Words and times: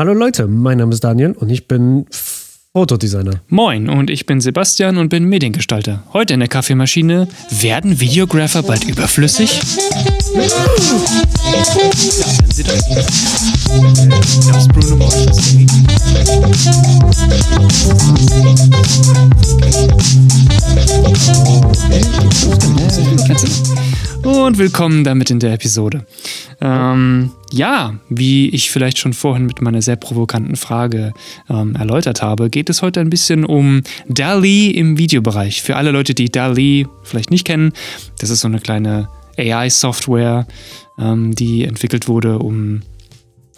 Hallo 0.00 0.14
Leute, 0.14 0.46
mein 0.46 0.78
Name 0.78 0.94
ist 0.94 1.04
Daniel 1.04 1.32
und 1.32 1.50
ich 1.50 1.68
bin 1.68 2.06
Fotodesigner. 2.72 3.42
Moin, 3.48 3.90
und 3.90 4.08
ich 4.08 4.24
bin 4.24 4.40
Sebastian 4.40 4.96
und 4.96 5.10
bin 5.10 5.24
Mediengestalter. 5.24 6.04
Heute 6.14 6.32
in 6.32 6.40
der 6.40 6.48
Kaffeemaschine 6.48 7.28
werden 7.50 8.00
Videographer 8.00 8.62
bald 8.62 8.84
überflüssig? 8.84 9.60
Ja, 10.34 10.40
Lied. 23.28 23.89
Und 24.22 24.58
willkommen 24.58 25.02
damit 25.02 25.30
in 25.30 25.40
der 25.40 25.54
Episode. 25.54 26.04
Ähm, 26.60 27.30
ja, 27.52 27.94
wie 28.10 28.50
ich 28.50 28.70
vielleicht 28.70 28.98
schon 28.98 29.14
vorhin 29.14 29.46
mit 29.46 29.62
meiner 29.62 29.80
sehr 29.80 29.96
provokanten 29.96 30.56
Frage 30.56 31.14
ähm, 31.48 31.74
erläutert 31.74 32.20
habe, 32.20 32.50
geht 32.50 32.68
es 32.68 32.82
heute 32.82 33.00
ein 33.00 33.08
bisschen 33.08 33.44
um 33.46 33.82
DALI 34.08 34.72
im 34.72 34.98
Videobereich. 34.98 35.62
Für 35.62 35.76
alle 35.76 35.90
Leute, 35.90 36.14
die 36.14 36.30
DALI 36.30 36.86
vielleicht 37.02 37.30
nicht 37.30 37.46
kennen, 37.46 37.72
das 38.18 38.28
ist 38.28 38.40
so 38.40 38.48
eine 38.48 38.60
kleine 38.60 39.08
AI-Software, 39.38 40.46
ähm, 40.98 41.34
die 41.34 41.64
entwickelt 41.64 42.06
wurde, 42.06 42.38
um 42.38 42.82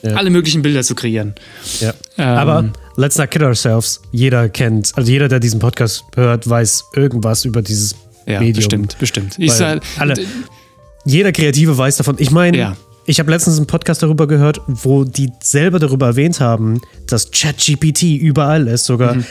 ja. 0.02 0.15
alle 0.15 0.30
möglichen 0.30 0.63
Bilder 0.63 0.83
zu 0.83 0.95
kreieren. 0.95 1.35
Ja. 1.80 1.93
Ähm, 2.19 2.38
Aber 2.38 2.73
let's 2.97 3.19
not 3.19 3.30
kid 3.30 3.43
ourselves. 3.43 4.01
Jeder 4.13 4.49
kennt, 4.49 4.93
also 4.95 5.10
jeder, 5.10 5.29
der 5.29 5.41
diesen 5.41 5.60
Podcast 5.60 6.05
hört, 6.15 6.49
weiß 6.49 6.85
irgendwas 6.95 7.45
über 7.45 7.63
dieses 7.63 7.97
ja, 8.27 8.41
Medium. 8.41 8.57
Bestimmt, 8.57 8.99
bestimmt. 8.99 9.35
Ich 9.39 9.53
sag, 9.53 9.83
alle, 9.99 10.15
jeder 11.05 11.33
Kreative 11.33 11.77
weiß 11.77 11.97
davon. 11.97 12.17
Ich 12.19 12.30
meine, 12.30 12.59
ja. 12.59 12.77
ich 13.07 13.19
habe 13.19 13.30
letztens 13.30 13.57
einen 13.57 13.67
Podcast 13.67 14.03
darüber 14.03 14.27
gehört, 14.27 14.61
wo 14.67 15.05
die 15.05 15.30
selber 15.43 15.79
darüber 15.79 16.07
erwähnt 16.07 16.41
haben, 16.41 16.80
dass 17.07 17.30
ChatGPT 17.30 18.03
überall 18.03 18.69
ist, 18.69 18.87
sogar, 18.87 19.16
mhm. 19.16 19.25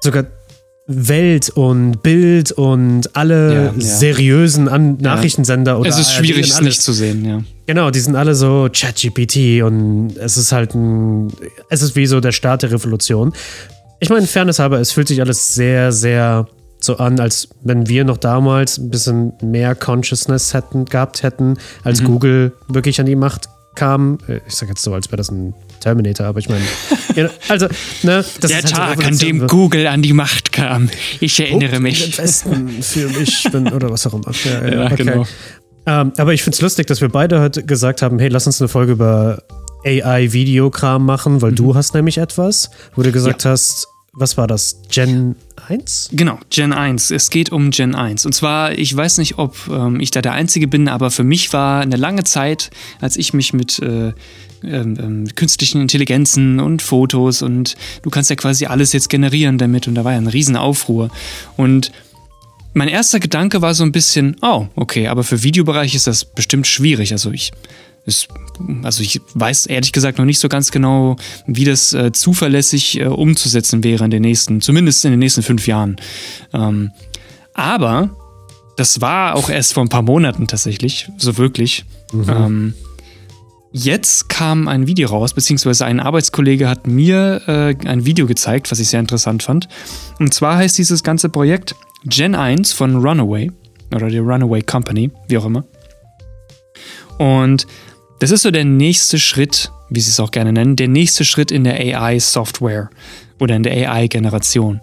sogar 0.00 0.26
Welt 0.90 1.50
und 1.50 2.02
Bild 2.02 2.50
und 2.52 3.14
alle 3.14 3.52
ja, 3.52 3.74
seriösen 3.76 4.68
An 4.68 4.96
Nachrichtensender 4.96 5.78
oder 5.78 5.90
Es 5.90 5.98
ist 5.98 6.14
schwierig, 6.14 6.48
es 6.48 6.62
nicht 6.62 6.80
zu 6.80 6.94
sehen, 6.94 7.24
ja. 7.26 7.42
Genau, 7.66 7.90
die 7.90 8.00
sind 8.00 8.16
alle 8.16 8.34
so 8.34 8.70
ChatGPT 8.72 9.62
und 9.62 10.16
es 10.16 10.38
ist 10.38 10.50
halt 10.50 10.74
ein, 10.74 11.30
es 11.68 11.82
ist 11.82 11.94
wie 11.94 12.06
so 12.06 12.20
der 12.20 12.32
Start 12.32 12.62
der 12.62 12.72
Revolution. 12.72 13.34
Ich 14.00 14.08
meine, 14.08 14.26
Fairness 14.26 14.60
halber, 14.60 14.80
es 14.80 14.92
fühlt 14.92 15.08
sich 15.08 15.20
alles 15.20 15.54
sehr, 15.54 15.92
sehr 15.92 16.46
so 16.80 16.96
an, 16.98 17.18
als 17.20 17.48
wenn 17.62 17.88
wir 17.88 18.04
noch 18.04 18.16
damals 18.16 18.78
ein 18.78 18.90
bisschen 18.90 19.32
mehr 19.42 19.74
Consciousness 19.74 20.54
hätten, 20.54 20.84
gehabt 20.84 21.22
hätten, 21.22 21.56
als 21.84 22.00
mhm. 22.00 22.06
Google 22.06 22.52
wirklich 22.68 23.00
an 23.00 23.06
die 23.06 23.16
Macht 23.16 23.48
kam. 23.74 24.18
Äh, 24.28 24.40
ich 24.46 24.54
sage 24.54 24.72
jetzt 24.72 24.82
so, 24.82 24.94
als 24.94 25.08
wäre 25.08 25.16
das 25.16 25.30
ein 25.30 25.54
Terminator, 25.80 26.26
aber 26.26 26.40
ich 26.40 26.48
meine, 26.48 26.64
also, 27.48 27.66
ne, 28.02 28.24
das 28.40 28.50
Der 28.50 28.58
ist 28.58 28.78
halt 28.78 28.98
Tag, 28.98 29.06
an 29.06 29.16
dem 29.18 29.46
Google 29.46 29.86
an 29.86 30.02
die 30.02 30.12
Macht 30.12 30.52
kam. 30.52 30.90
Ich 31.20 31.38
erinnere 31.40 31.70
Guckt 31.70 31.82
mich. 31.82 32.10
Den 32.10 32.18
Westen 32.18 32.82
für 32.82 33.08
mich 33.08 33.48
bin, 33.52 33.68
oder 33.72 33.90
was 33.90 34.06
auch 34.06 34.14
immer. 34.14 34.32
Ja, 34.44 34.68
ja, 34.68 34.86
okay. 34.86 34.96
genau. 34.96 35.26
Ähm, 35.86 36.12
aber 36.18 36.34
ich 36.34 36.42
finde 36.42 36.56
es 36.56 36.60
lustig, 36.60 36.86
dass 36.86 37.00
wir 37.00 37.08
beide 37.08 37.40
heute 37.40 37.64
gesagt 37.64 38.02
haben, 38.02 38.18
hey, 38.18 38.28
lass 38.28 38.46
uns 38.46 38.60
eine 38.60 38.68
Folge 38.68 38.92
über 38.92 39.42
AI-Videokram 39.84 41.04
machen, 41.04 41.40
weil 41.40 41.52
mhm. 41.52 41.56
du 41.56 41.74
hast 41.74 41.94
nämlich 41.94 42.18
etwas, 42.18 42.70
wo 42.94 43.02
du 43.02 43.12
gesagt 43.12 43.44
ja. 43.44 43.52
hast, 43.52 43.87
was 44.12 44.36
war 44.36 44.46
das? 44.46 44.80
Gen 44.90 45.36
1? 45.68 46.10
Genau, 46.12 46.38
Gen 46.50 46.72
1. 46.72 47.10
Es 47.10 47.30
geht 47.30 47.52
um 47.52 47.70
Gen 47.70 47.94
1. 47.94 48.26
Und 48.26 48.32
zwar, 48.32 48.76
ich 48.76 48.94
weiß 48.94 49.18
nicht, 49.18 49.38
ob 49.38 49.56
ähm, 49.68 50.00
ich 50.00 50.10
da 50.10 50.22
der 50.22 50.32
Einzige 50.32 50.66
bin, 50.66 50.88
aber 50.88 51.10
für 51.10 51.24
mich 51.24 51.52
war 51.52 51.82
eine 51.82 51.96
lange 51.96 52.24
Zeit, 52.24 52.70
als 53.00 53.16
ich 53.16 53.32
mich 53.32 53.52
mit 53.52 53.78
äh, 53.78 54.12
ähm, 54.64 54.96
ähm, 54.98 55.28
künstlichen 55.36 55.80
Intelligenzen 55.80 56.58
und 56.58 56.82
Fotos 56.82 57.42
und 57.42 57.76
du 58.02 58.10
kannst 58.10 58.28
ja 58.30 58.36
quasi 58.36 58.66
alles 58.66 58.92
jetzt 58.92 59.08
generieren 59.08 59.56
damit 59.56 59.86
und 59.86 59.94
da 59.94 60.04
war 60.04 60.12
ja 60.12 60.18
ein 60.18 60.26
Riesenaufruhr. 60.26 61.10
Und 61.56 61.92
mein 62.74 62.88
erster 62.88 63.20
Gedanke 63.20 63.62
war 63.62 63.74
so 63.74 63.84
ein 63.84 63.92
bisschen, 63.92 64.36
oh, 64.42 64.66
okay, 64.74 65.08
aber 65.08 65.22
für 65.22 65.42
Videobereich 65.42 65.94
ist 65.94 66.06
das 66.06 66.24
bestimmt 66.24 66.66
schwierig. 66.66 67.12
Also 67.12 67.30
ich 67.30 67.52
ist, 68.08 68.28
also 68.82 69.02
ich 69.02 69.20
weiß 69.34 69.66
ehrlich 69.66 69.92
gesagt 69.92 70.18
noch 70.18 70.24
nicht 70.24 70.40
so 70.40 70.48
ganz 70.48 70.72
genau, 70.72 71.16
wie 71.46 71.64
das 71.64 71.92
äh, 71.92 72.10
zuverlässig 72.10 72.98
äh, 72.98 73.04
umzusetzen 73.04 73.84
wäre 73.84 74.04
in 74.04 74.10
den 74.10 74.22
nächsten, 74.22 74.60
zumindest 74.60 75.04
in 75.04 75.12
den 75.12 75.20
nächsten 75.20 75.42
fünf 75.42 75.66
Jahren. 75.66 75.96
Ähm, 76.52 76.90
aber 77.54 78.10
das 78.76 79.00
war 79.00 79.36
auch 79.36 79.50
erst 79.50 79.74
vor 79.74 79.84
ein 79.84 79.88
paar 79.88 80.02
Monaten 80.02 80.46
tatsächlich, 80.46 81.08
so 81.18 81.36
wirklich. 81.36 81.84
Mhm. 82.12 82.28
Ähm, 82.28 82.74
jetzt 83.72 84.28
kam 84.28 84.68
ein 84.68 84.86
Video 84.86 85.08
raus, 85.08 85.34
beziehungsweise 85.34 85.84
ein 85.84 86.00
Arbeitskollege 86.00 86.68
hat 86.68 86.86
mir 86.86 87.42
äh, 87.46 87.86
ein 87.86 88.06
Video 88.06 88.26
gezeigt, 88.26 88.70
was 88.70 88.80
ich 88.80 88.88
sehr 88.88 89.00
interessant 89.00 89.42
fand. 89.42 89.68
Und 90.18 90.32
zwar 90.32 90.56
heißt 90.56 90.78
dieses 90.78 91.02
ganze 91.02 91.28
Projekt 91.28 91.74
Gen 92.04 92.34
1 92.34 92.72
von 92.72 92.96
Runaway 92.96 93.50
oder 93.94 94.08
die 94.08 94.18
Runaway 94.18 94.62
Company, 94.62 95.10
wie 95.26 95.38
auch 95.38 95.46
immer. 95.46 95.64
Und 97.18 97.66
das 98.18 98.30
ist 98.30 98.42
so 98.42 98.50
der 98.50 98.64
nächste 98.64 99.18
Schritt, 99.18 99.70
wie 99.90 100.00
sie 100.00 100.10
es 100.10 100.20
auch 100.20 100.30
gerne 100.30 100.52
nennen, 100.52 100.76
der 100.76 100.88
nächste 100.88 101.24
Schritt 101.24 101.50
in 101.50 101.64
der 101.64 101.74
AI-Software 101.74 102.90
oder 103.38 103.56
in 103.56 103.62
der 103.62 103.90
AI-Generation. 103.90 104.80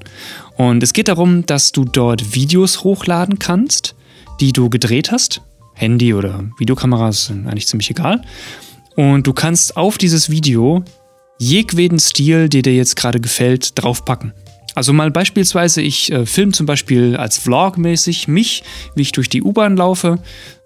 Und 0.58 0.84
es 0.84 0.94
geht 0.94 1.10
darum, 1.10 1.46
dass 1.46 1.72
du 1.72 1.84
dort 1.84 2.34
Videos 2.34 2.84
hochladen 2.84 3.40
kannst, 3.40 3.96
die 4.40 4.54
du 4.54 4.70
gedreht 4.70 5.12
hast. 5.12 5.42
Handy 5.74 6.14
oder 6.14 6.46
Videokameras 6.58 7.26
sind 7.26 7.48
eigentlich 7.48 7.68
ziemlich 7.68 7.92
egal. 7.92 8.22
Und 8.96 9.28
du 9.28 9.34
kannst 9.34 9.76
auf 9.76 9.98
dieses 9.98 10.30
Video 10.30 10.84
jegweden 11.38 12.00
Stil, 12.00 12.48
der 12.48 12.62
dir 12.62 12.76
jetzt 12.76 12.96
gerade 12.96 13.20
gefällt, 13.20 13.72
draufpacken. 13.76 14.34
Also 14.74 14.94
mal 14.94 15.12
beispielsweise, 15.12 15.82
ich 15.82 16.12
äh, 16.12 16.26
filme 16.26 16.54
zum 16.54 16.66
Beispiel 16.66 17.18
als 17.18 17.38
Vlog 17.38 17.78
mäßig 17.78 18.28
mich, 18.28 18.64
wie 18.94 19.02
ich 19.02 19.12
durch 19.12 19.30
die 19.30 19.42
U-Bahn 19.42 19.76
laufe. 19.76 20.20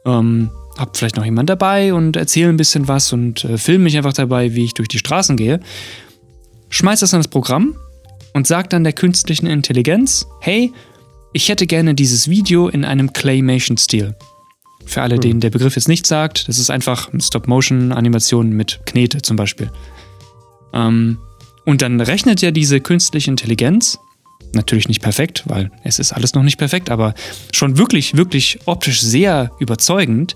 Ähm, 0.06 0.52
habe 0.80 0.92
vielleicht 0.96 1.18
noch 1.18 1.26
jemand 1.26 1.50
dabei 1.50 1.94
und 1.94 2.16
erzähle 2.16 2.50
ein 2.50 2.58
bisschen 2.58 2.88
was 2.88 3.14
und 3.14 3.44
äh, 3.44 3.58
filme 3.58 3.86
mich 3.86 3.98
einfach 3.98 4.14
dabei, 4.14 4.56
wie 4.56 4.66
ich 4.66 4.74
durch 4.74 4.88
die 4.88 5.00
Straßen 5.00 5.36
gehe. 5.38 5.60
Schmeiß 6.70 7.02
das 7.02 7.14
in 7.14 7.20
das 7.20 7.28
Programm 7.28 7.76
und 8.34 8.48
sag 8.48 8.70
dann 8.70 8.84
der 8.84 8.94
künstlichen 8.94 9.48
Intelligenz, 9.48 10.26
hey, 10.42 10.72
ich 11.34 11.50
hätte 11.50 11.68
gerne 11.68 11.96
dieses 11.96 12.30
Video 12.30 12.68
in 12.68 12.86
einem 12.86 13.14
Claymation-Stil. 13.14 14.16
Für 14.86 15.02
alle, 15.02 15.20
denen 15.20 15.40
der 15.40 15.52
Begriff 15.52 15.76
jetzt 15.76 15.88
nicht 15.88 16.08
sagt, 16.08 16.48
das 16.48 16.58
ist 16.58 16.72
einfach 16.72 17.10
Stop-Motion-Animation 17.20 18.50
mit 18.50 18.80
Knete 18.86 19.22
zum 19.22 19.36
Beispiel. 19.36 19.70
Ähm, 20.74 21.20
und 21.66 21.82
dann 21.82 22.02
rechnet 22.02 22.42
ja 22.42 22.50
diese 22.52 22.80
künstliche 22.80 23.30
Intelligenz 23.30 24.00
Natürlich 24.54 24.88
nicht 24.88 25.02
perfekt, 25.02 25.44
weil 25.46 25.70
es 25.84 26.00
ist 26.00 26.12
alles 26.12 26.34
noch 26.34 26.42
nicht 26.42 26.58
perfekt, 26.58 26.90
aber 26.90 27.14
schon 27.54 27.78
wirklich, 27.78 28.18
wirklich 28.18 28.60
optisch 28.66 29.02
sehr 29.02 29.52
überzeugend, 29.60 30.36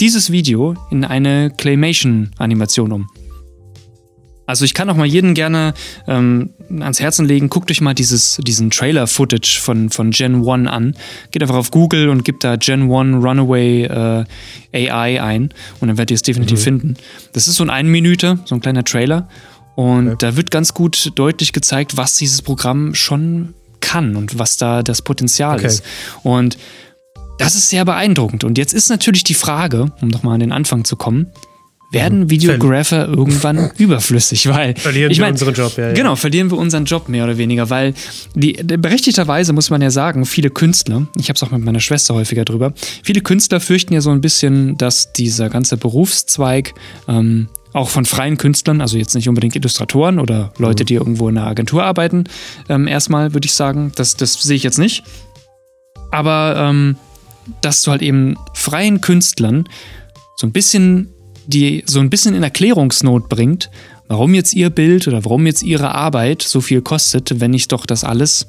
dieses 0.00 0.30
Video 0.32 0.74
in 0.90 1.04
eine 1.04 1.50
Claymation-Animation 1.50 2.92
um. 2.92 3.08
Also 4.46 4.64
ich 4.66 4.74
kann 4.74 4.90
auch 4.90 4.96
mal 4.96 5.06
jeden 5.06 5.32
gerne 5.32 5.72
ähm, 6.06 6.50
ans 6.68 7.00
Herzen 7.00 7.26
legen, 7.26 7.48
guckt 7.48 7.70
euch 7.70 7.80
mal 7.80 7.94
dieses, 7.94 8.38
diesen 8.42 8.70
Trailer-Footage 8.70 9.60
von, 9.60 9.88
von 9.88 10.10
Gen 10.10 10.46
1 10.46 10.68
an. 10.68 10.94
Geht 11.30 11.42
einfach 11.42 11.54
auf 11.54 11.70
Google 11.70 12.10
und 12.10 12.24
gibt 12.24 12.44
da 12.44 12.56
Gen 12.56 12.92
1 12.92 13.24
Runaway 13.24 13.84
äh, 13.84 14.24
AI 14.72 15.22
ein 15.22 15.54
und 15.80 15.88
dann 15.88 15.96
werdet 15.96 16.10
ihr 16.10 16.16
es 16.16 16.22
definitiv 16.22 16.58
mhm. 16.58 16.62
finden. 16.62 16.94
Das 17.32 17.48
ist 17.48 17.56
so 17.56 17.64
ein 17.64 17.70
ein 17.70 17.86
Minute, 17.86 18.38
so 18.44 18.54
ein 18.54 18.60
kleiner 18.60 18.84
Trailer. 18.84 19.28
Und 19.76 20.08
okay. 20.08 20.16
da 20.20 20.36
wird 20.36 20.50
ganz 20.50 20.74
gut 20.74 21.12
deutlich 21.14 21.52
gezeigt, 21.52 21.96
was 21.96 22.16
dieses 22.16 22.42
Programm 22.42 22.94
schon 22.94 23.54
kann 23.80 24.16
und 24.16 24.38
was 24.38 24.56
da 24.56 24.82
das 24.82 25.02
Potenzial 25.02 25.56
okay. 25.56 25.66
ist. 25.66 25.84
Und 26.22 26.58
das 27.38 27.54
ist 27.54 27.70
sehr 27.70 27.84
beeindruckend. 27.84 28.44
Und 28.44 28.58
jetzt 28.58 28.72
ist 28.72 28.88
natürlich 28.88 29.24
die 29.24 29.34
Frage, 29.34 29.92
um 30.00 30.08
nochmal 30.08 30.34
an 30.34 30.40
den 30.40 30.52
Anfang 30.52 30.84
zu 30.84 30.96
kommen, 30.96 31.32
werden 31.94 32.20
mhm. 32.20 32.30
Videographer 32.30 33.08
irgendwann 33.08 33.70
überflüssig, 33.78 34.48
weil 34.48 34.74
verlieren 34.76 35.10
ich 35.10 35.20
mein, 35.20 35.28
wir 35.28 35.32
unseren 35.32 35.54
Job, 35.54 35.78
ja, 35.78 35.88
ja, 35.88 35.92
Genau, 35.94 36.16
verlieren 36.16 36.50
wir 36.50 36.58
unseren 36.58 36.84
Job 36.84 37.08
mehr 37.08 37.24
oder 37.24 37.38
weniger, 37.38 37.70
weil 37.70 37.94
die 38.34 38.52
berechtigterweise 38.52 39.52
muss 39.54 39.70
man 39.70 39.80
ja 39.80 39.90
sagen, 39.90 40.26
viele 40.26 40.50
Künstler, 40.50 41.06
ich 41.16 41.28
habe 41.28 41.36
es 41.36 41.42
auch 41.42 41.50
mit 41.50 41.64
meiner 41.64 41.80
Schwester 41.80 42.14
häufiger 42.14 42.44
drüber, 42.44 42.74
viele 43.02 43.20
Künstler 43.20 43.60
fürchten 43.60 43.94
ja 43.94 44.00
so 44.00 44.10
ein 44.10 44.20
bisschen, 44.20 44.76
dass 44.76 45.12
dieser 45.12 45.48
ganze 45.48 45.76
Berufszweig 45.76 46.74
ähm, 47.08 47.48
auch 47.72 47.88
von 47.88 48.04
freien 48.04 48.36
Künstlern, 48.36 48.80
also 48.80 48.96
jetzt 48.98 49.14
nicht 49.14 49.28
unbedingt 49.28 49.56
Illustratoren 49.56 50.18
oder 50.18 50.52
Leute, 50.58 50.84
mhm. 50.84 50.86
die 50.86 50.94
irgendwo 50.94 51.28
in 51.28 51.38
einer 51.38 51.46
Agentur 51.46 51.84
arbeiten, 51.84 52.24
ähm, 52.68 52.86
erstmal 52.86 53.34
würde 53.34 53.46
ich 53.46 53.54
sagen, 53.54 53.92
das, 53.94 54.16
das 54.16 54.34
sehe 54.34 54.56
ich 54.56 54.62
jetzt 54.62 54.78
nicht. 54.78 55.04
Aber 56.10 56.54
ähm, 56.56 56.96
dass 57.60 57.82
du 57.82 57.90
halt 57.90 58.02
eben 58.02 58.36
freien 58.54 59.00
Künstlern 59.00 59.68
so 60.36 60.46
ein 60.46 60.52
bisschen 60.52 61.10
die 61.46 61.82
so 61.86 62.00
ein 62.00 62.10
bisschen 62.10 62.34
in 62.34 62.42
Erklärungsnot 62.42 63.28
bringt, 63.28 63.70
warum 64.08 64.34
jetzt 64.34 64.54
ihr 64.54 64.70
Bild 64.70 65.06
oder 65.08 65.24
warum 65.24 65.46
jetzt 65.46 65.62
ihre 65.62 65.94
Arbeit 65.94 66.42
so 66.42 66.60
viel 66.60 66.82
kostet, 66.82 67.40
wenn 67.40 67.54
ich 67.54 67.68
doch 67.68 67.86
das 67.86 68.04
alles 68.04 68.46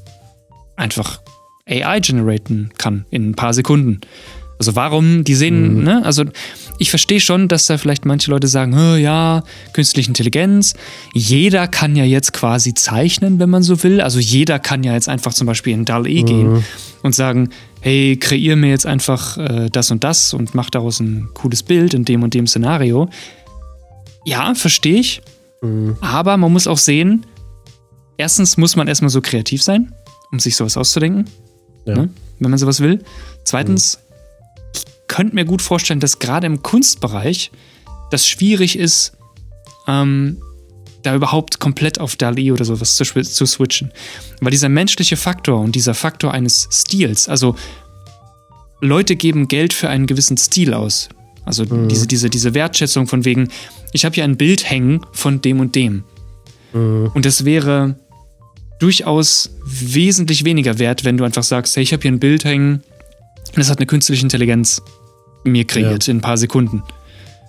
einfach 0.75 1.21
AI 1.68 2.00
generaten 2.00 2.69
kann 2.77 3.06
in 3.09 3.30
ein 3.30 3.36
paar 3.36 3.53
Sekunden. 3.53 4.01
Also 4.57 4.75
warum, 4.75 5.25
die 5.25 5.36
sehen, 5.36 5.80
mhm. 5.80 5.83
ne, 5.83 6.06
also 6.06 6.24
ich 6.80 6.89
verstehe 6.89 7.19
schon, 7.19 7.50
dass 7.50 7.68
da 7.68 7.77
vielleicht 7.77 8.06
manche 8.06 8.31
Leute 8.31 8.48
sagen, 8.48 8.98
ja, 8.98 9.44
künstliche 9.74 10.07
Intelligenz, 10.07 10.75
jeder 11.13 11.68
kann 11.68 11.98
ja 11.98 12.06
jetzt 12.06 12.31
quasi 12.31 12.74
zeichnen, 12.74 13.39
wenn 13.39 13.50
man 13.50 13.63
so 13.63 13.83
will. 13.83 14.00
Also 14.00 14.19
jeder 14.19 14.59
kann 14.59 14.83
ja 14.83 14.94
jetzt 14.94 15.09
einfach 15.09 15.33
zum 15.33 15.48
Beispiel 15.48 15.74
in 15.74 15.83
DAL-E 15.83 16.21
mhm. 16.21 16.25
gehen 16.25 16.63
und 17.03 17.13
sagen, 17.13 17.50
hey, 17.85 18.17
kreier 18.17 18.55
mir 18.55 18.71
jetzt 18.71 18.87
einfach 18.87 19.37
äh, 19.37 19.69
das 19.69 19.91
und 19.91 20.03
das 20.03 20.33
und 20.33 20.55
mach 20.55 20.71
daraus 20.71 20.99
ein 20.99 21.29
cooles 21.35 21.61
Bild 21.61 21.93
in 21.93 22.03
dem 22.03 22.23
und 22.23 22.33
dem 22.33 22.47
Szenario. 22.47 23.09
Ja, 24.25 24.55
verstehe 24.55 24.99
ich. 24.99 25.21
Mhm. 25.61 25.95
Aber 26.01 26.35
man 26.37 26.51
muss 26.51 26.65
auch 26.65 26.79
sehen, 26.79 27.27
erstens 28.17 28.57
muss 28.57 28.75
man 28.75 28.87
erstmal 28.87 29.11
so 29.11 29.21
kreativ 29.21 29.61
sein, 29.61 29.93
um 30.31 30.39
sich 30.39 30.55
sowas 30.55 30.77
auszudenken, 30.77 31.29
ja. 31.85 31.93
ne, 31.93 32.09
wenn 32.39 32.49
man 32.49 32.57
sowas 32.57 32.79
will. 32.79 33.03
Zweitens, 33.43 33.99
mhm. 33.99 34.71
ich 34.73 34.85
könnte 35.07 35.35
mir 35.35 35.45
gut 35.45 35.61
vorstellen, 35.61 35.99
dass 35.99 36.17
gerade 36.17 36.47
im 36.47 36.63
Kunstbereich 36.63 37.51
das 38.09 38.27
schwierig 38.27 38.79
ist, 38.79 39.15
ähm, 39.88 40.41
da 41.05 41.15
überhaupt 41.15 41.59
komplett 41.59 41.99
auf 41.99 42.15
DALI 42.15 42.51
oder 42.51 42.65
sowas 42.65 42.95
zu, 42.95 43.03
zu 43.05 43.45
switchen. 43.45 43.91
Weil 44.41 44.51
dieser 44.51 44.69
menschliche 44.69 45.17
Faktor 45.17 45.59
und 45.59 45.75
dieser 45.75 45.93
Faktor 45.93 46.33
eines 46.33 46.67
Stils, 46.71 47.29
also 47.29 47.55
Leute 48.81 49.15
geben 49.15 49.47
Geld 49.47 49.73
für 49.73 49.89
einen 49.89 50.07
gewissen 50.07 50.37
Stil 50.37 50.73
aus. 50.73 51.09
Also 51.45 51.65
mhm. 51.65 51.87
diese, 51.87 52.07
diese, 52.07 52.29
diese 52.29 52.53
Wertschätzung 52.53 53.07
von 53.07 53.25
wegen, 53.25 53.49
ich 53.93 54.05
habe 54.05 54.15
hier 54.15 54.23
ein 54.23 54.37
Bild 54.37 54.69
hängen 54.69 55.01
von 55.13 55.41
dem 55.41 55.59
und 55.59 55.75
dem. 55.75 56.03
Mhm. 56.73 57.11
Und 57.13 57.25
das 57.25 57.45
wäre 57.45 57.95
durchaus 58.79 59.51
wesentlich 59.65 60.43
weniger 60.43 60.79
wert, 60.79 61.05
wenn 61.05 61.17
du 61.17 61.23
einfach 61.23 61.43
sagst, 61.43 61.75
hey, 61.75 61.83
ich 61.83 61.93
habe 61.93 62.01
hier 62.01 62.11
ein 62.11 62.19
Bild 62.19 62.43
hängen 62.43 62.83
und 63.47 63.57
das 63.57 63.69
hat 63.69 63.77
eine 63.77 63.85
künstliche 63.85 64.23
Intelligenz 64.23 64.81
mir 65.43 65.65
kreiert 65.65 66.07
ja. 66.07 66.11
in 66.11 66.17
ein 66.17 66.21
paar 66.21 66.37
Sekunden. 66.37 66.83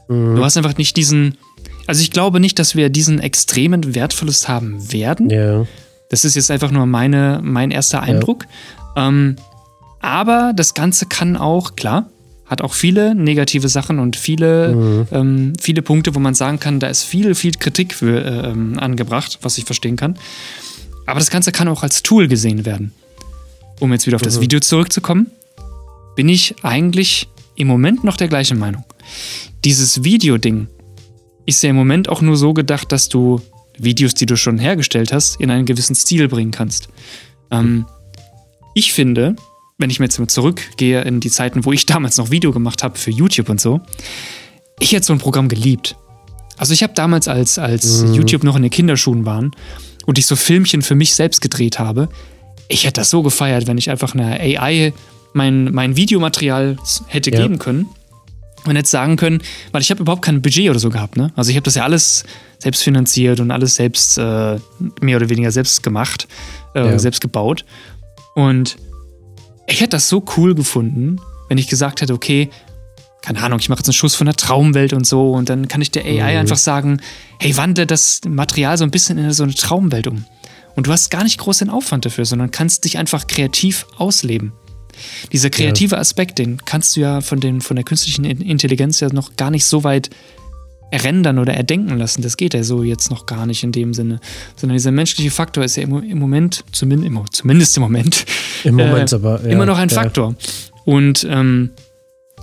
Mhm. 0.08 0.36
Du 0.36 0.44
hast 0.44 0.56
einfach 0.56 0.76
nicht 0.76 0.96
diesen, 0.96 1.38
also 1.86 2.00
ich 2.02 2.10
glaube 2.10 2.40
nicht, 2.40 2.58
dass 2.58 2.74
wir 2.74 2.88
diesen 2.88 3.20
extremen 3.20 3.94
Wertverlust 3.94 4.48
haben 4.48 4.92
werden. 4.92 5.30
Ja. 5.30 5.66
Das 6.08 6.24
ist 6.24 6.36
jetzt 6.36 6.50
einfach 6.50 6.70
nur 6.70 6.86
meine, 6.86 7.40
mein 7.42 7.70
erster 7.70 8.02
Eindruck. 8.02 8.46
Ja. 8.96 9.08
Ähm, 9.08 9.36
aber 10.00 10.52
das 10.54 10.74
Ganze 10.74 11.06
kann 11.06 11.36
auch, 11.36 11.74
klar, 11.74 12.10
hat 12.46 12.62
auch 12.62 12.74
viele 12.74 13.14
negative 13.14 13.68
Sachen 13.68 13.98
und 13.98 14.14
viele, 14.14 14.74
mhm. 14.74 15.08
ähm, 15.10 15.52
viele 15.60 15.82
Punkte, 15.82 16.14
wo 16.14 16.20
man 16.20 16.34
sagen 16.34 16.60
kann, 16.60 16.78
da 16.78 16.86
ist 16.86 17.02
viel, 17.02 17.34
viel 17.34 17.52
Kritik 17.52 17.92
für, 17.92 18.24
äh, 18.24 18.50
ähm, 18.50 18.78
angebracht, 18.78 19.38
was 19.42 19.58
ich 19.58 19.64
verstehen 19.64 19.96
kann. 19.96 20.16
Aber 21.06 21.18
das 21.18 21.30
Ganze 21.30 21.52
kann 21.52 21.68
auch 21.68 21.82
als 21.82 22.02
Tool 22.02 22.28
gesehen 22.28 22.64
werden. 22.64 22.92
Um 23.80 23.92
jetzt 23.92 24.06
wieder 24.06 24.16
auf 24.16 24.22
das 24.22 24.38
mhm. 24.38 24.42
Video 24.42 24.60
zurückzukommen, 24.60 25.30
bin 26.14 26.28
ich 26.28 26.54
eigentlich 26.62 27.28
im 27.56 27.66
Moment 27.68 28.04
noch 28.04 28.16
der 28.16 28.28
gleichen 28.28 28.58
Meinung. 28.58 28.84
Dieses 29.64 30.04
Video-Ding 30.04 30.68
ist 31.46 31.62
ja 31.62 31.70
im 31.70 31.76
Moment 31.76 32.08
auch 32.08 32.20
nur 32.20 32.36
so 32.36 32.52
gedacht, 32.52 32.92
dass 32.92 33.08
du 33.08 33.40
Videos, 33.78 34.14
die 34.14 34.26
du 34.26 34.36
schon 34.36 34.58
hergestellt 34.58 35.12
hast, 35.12 35.40
in 35.40 35.50
einen 35.50 35.66
gewissen 35.66 35.94
Stil 35.94 36.28
bringen 36.28 36.50
kannst. 36.50 36.88
Ähm, 37.50 37.86
ich 38.74 38.92
finde, 38.92 39.36
wenn 39.78 39.90
ich 39.90 40.00
mir 40.00 40.06
jetzt 40.06 40.18
mal 40.18 40.28
zurückgehe 40.28 41.02
in 41.02 41.20
die 41.20 41.30
Zeiten, 41.30 41.64
wo 41.64 41.72
ich 41.72 41.86
damals 41.86 42.16
noch 42.16 42.30
Video 42.30 42.52
gemacht 42.52 42.82
habe 42.82 42.98
für 42.98 43.10
YouTube 43.10 43.48
und 43.48 43.60
so, 43.60 43.80
ich 44.80 44.92
hätte 44.92 45.06
so 45.06 45.12
ein 45.12 45.18
Programm 45.18 45.48
geliebt. 45.48 45.96
Also 46.56 46.72
ich 46.72 46.82
habe 46.82 46.94
damals, 46.94 47.28
als, 47.28 47.58
als 47.58 48.02
mhm. 48.02 48.14
YouTube 48.14 48.44
noch 48.44 48.56
in 48.56 48.62
den 48.62 48.70
Kinderschuhen 48.70 49.26
waren 49.26 49.52
und 50.06 50.18
ich 50.18 50.26
so 50.26 50.36
Filmchen 50.36 50.82
für 50.82 50.94
mich 50.94 51.14
selbst 51.14 51.40
gedreht 51.40 51.78
habe, 51.78 52.08
ich 52.68 52.84
hätte 52.84 53.00
das 53.00 53.10
so 53.10 53.22
gefeiert, 53.22 53.66
wenn 53.66 53.78
ich 53.78 53.90
einfach 53.90 54.14
eine 54.14 54.40
AI 54.40 54.92
mein, 55.34 55.72
mein 55.72 55.96
Videomaterial 55.96 56.78
hätte 57.08 57.30
ja. 57.30 57.42
geben 57.42 57.58
können 57.58 57.88
und 58.70 58.76
hätte 58.76 58.88
sagen 58.88 59.16
können, 59.16 59.42
weil 59.72 59.82
ich 59.82 59.90
habe 59.90 60.02
überhaupt 60.02 60.22
kein 60.22 60.42
Budget 60.42 60.70
oder 60.70 60.78
so 60.78 60.90
gehabt. 60.90 61.16
Ne? 61.16 61.32
Also 61.36 61.50
ich 61.50 61.56
habe 61.56 61.64
das 61.64 61.74
ja 61.74 61.84
alles 61.84 62.24
selbst 62.58 62.82
finanziert 62.82 63.40
und 63.40 63.50
alles 63.50 63.74
selbst 63.74 64.18
äh, 64.18 64.58
mehr 65.00 65.16
oder 65.16 65.28
weniger 65.28 65.50
selbst 65.50 65.82
gemacht, 65.82 66.28
äh, 66.74 66.80
ja. 66.80 66.98
selbst 66.98 67.20
gebaut. 67.20 67.64
Und 68.34 68.76
ich 69.66 69.80
hätte 69.80 69.90
das 69.90 70.08
so 70.08 70.24
cool 70.36 70.54
gefunden, 70.54 71.20
wenn 71.48 71.58
ich 71.58 71.68
gesagt 71.68 72.00
hätte, 72.00 72.12
okay, 72.12 72.50
keine 73.22 73.42
Ahnung, 73.42 73.58
ich 73.58 73.68
mache 73.68 73.80
jetzt 73.80 73.88
einen 73.88 73.94
Schuss 73.94 74.14
von 74.14 74.26
der 74.26 74.36
Traumwelt 74.36 74.92
und 74.92 75.04
so 75.04 75.32
und 75.32 75.48
dann 75.48 75.66
kann 75.66 75.82
ich 75.82 75.90
der 75.90 76.04
AI 76.04 76.34
mhm. 76.34 76.40
einfach 76.40 76.56
sagen, 76.56 77.00
hey, 77.40 77.56
wandle 77.56 77.86
das 77.86 78.20
Material 78.26 78.78
so 78.78 78.84
ein 78.84 78.92
bisschen 78.92 79.18
in 79.18 79.32
so 79.32 79.42
eine 79.42 79.54
Traumwelt 79.54 80.06
um. 80.06 80.24
Und 80.76 80.86
du 80.86 80.92
hast 80.92 81.10
gar 81.10 81.24
nicht 81.24 81.38
groß 81.38 81.58
den 81.58 81.70
Aufwand 81.70 82.04
dafür, 82.04 82.24
sondern 82.24 82.50
kannst 82.50 82.84
dich 82.84 82.98
einfach 82.98 83.26
kreativ 83.26 83.86
ausleben. 83.96 84.52
Dieser 85.32 85.50
kreative 85.50 85.98
Aspekt, 85.98 86.38
den 86.38 86.58
kannst 86.64 86.96
du 86.96 87.00
ja 87.00 87.20
von, 87.20 87.40
den, 87.40 87.60
von 87.60 87.76
der 87.76 87.84
künstlichen 87.84 88.24
Intelligenz 88.24 89.00
ja 89.00 89.12
noch 89.12 89.36
gar 89.36 89.50
nicht 89.50 89.64
so 89.64 89.84
weit 89.84 90.10
errendern 90.90 91.38
oder 91.38 91.54
erdenken 91.54 91.98
lassen. 91.98 92.22
Das 92.22 92.36
geht 92.36 92.54
ja 92.54 92.62
so 92.62 92.82
jetzt 92.82 93.10
noch 93.10 93.26
gar 93.26 93.46
nicht 93.46 93.62
in 93.62 93.72
dem 93.72 93.92
Sinne. 93.92 94.20
Sondern 94.56 94.76
dieser 94.76 94.92
menschliche 94.92 95.30
Faktor 95.30 95.64
ist 95.64 95.76
ja 95.76 95.82
im, 95.82 96.02
im 96.02 96.18
Moment, 96.18 96.64
zumindest, 96.72 97.34
zumindest 97.34 97.76
im 97.76 97.82
Moment, 97.82 98.24
Im 98.64 98.76
Moment 98.76 99.12
äh, 99.12 99.16
aber, 99.16 99.42
ja, 99.42 99.50
immer 99.50 99.66
noch 99.66 99.78
ein 99.78 99.88
ja. 99.88 99.94
Faktor. 99.94 100.34
Und 100.84 101.26
ähm, 101.28 101.70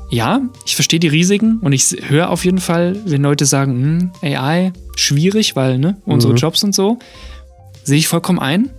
ja, 0.09 0.41
ich 0.65 0.75
verstehe 0.75 0.99
die 0.99 1.07
Risiken 1.07 1.59
und 1.61 1.73
ich 1.73 1.95
höre 2.07 2.29
auf 2.29 2.45
jeden 2.45 2.59
Fall, 2.59 2.97
wenn 3.05 3.23
Leute 3.23 3.45
sagen, 3.45 4.11
hm, 4.21 4.35
AI, 4.35 4.73
schwierig, 4.95 5.55
weil 5.55 5.79
ne, 5.79 5.97
unsere 6.05 6.33
mhm. 6.33 6.37
Jobs 6.37 6.63
und 6.63 6.75
so, 6.75 6.99
sehe 7.83 7.97
ich 7.97 8.07
vollkommen 8.07 8.39
ein. 8.39 8.69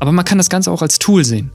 Aber 0.00 0.12
man 0.12 0.24
kann 0.24 0.38
das 0.38 0.48
Ganze 0.48 0.70
auch 0.70 0.80
als 0.80 0.98
Tool 0.98 1.24
sehen. 1.24 1.50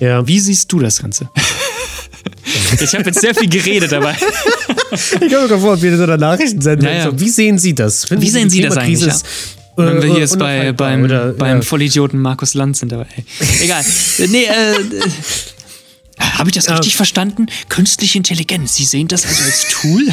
Ja. 0.00 0.26
Wie 0.26 0.40
siehst 0.40 0.70
du 0.72 0.78
das 0.78 1.00
Ganze? 1.00 1.30
ich 2.80 2.94
habe 2.94 3.04
jetzt 3.04 3.20
sehr 3.20 3.34
viel 3.34 3.48
geredet 3.48 3.92
dabei. 3.92 4.14
ich 4.92 5.32
komme 5.32 5.48
mir 5.48 5.58
vor, 5.58 5.80
wie 5.80 5.96
so 5.96 6.02
eine 6.02 6.18
Nachrichtensendung. 6.18 6.88
Ja, 6.88 6.94
ja. 6.96 7.20
Wie 7.20 7.28
sehen 7.28 7.58
Sie 7.58 7.74
das? 7.74 8.04
Finden 8.04 8.22
wie 8.22 8.30
sehen 8.30 8.50
Sie 8.50 8.60
das 8.60 8.76
eigentlich? 8.76 9.06
Ja? 9.06 9.20
Wenn 9.76 10.02
wir 10.02 10.10
hier 10.10 10.20
jetzt 10.20 10.38
bei, 10.38 10.72
beim, 10.72 11.04
oder, 11.04 11.32
beim 11.32 11.62
Vollidioten 11.62 12.18
Markus 12.18 12.54
Lanz 12.54 12.80
sind 12.80 12.92
dabei. 12.92 13.06
Egal. 13.60 13.84
nee, 14.28 14.44
äh, 14.44 14.74
habe 16.18 16.48
ich 16.48 16.54
das 16.54 16.70
richtig 16.70 16.96
verstanden? 16.96 17.46
Künstliche 17.68 18.16
Intelligenz, 18.16 18.76
Sie 18.76 18.84
sehen 18.84 19.06
das 19.08 19.26
also 19.26 19.44
als 19.44 19.66
Tool? 19.68 20.06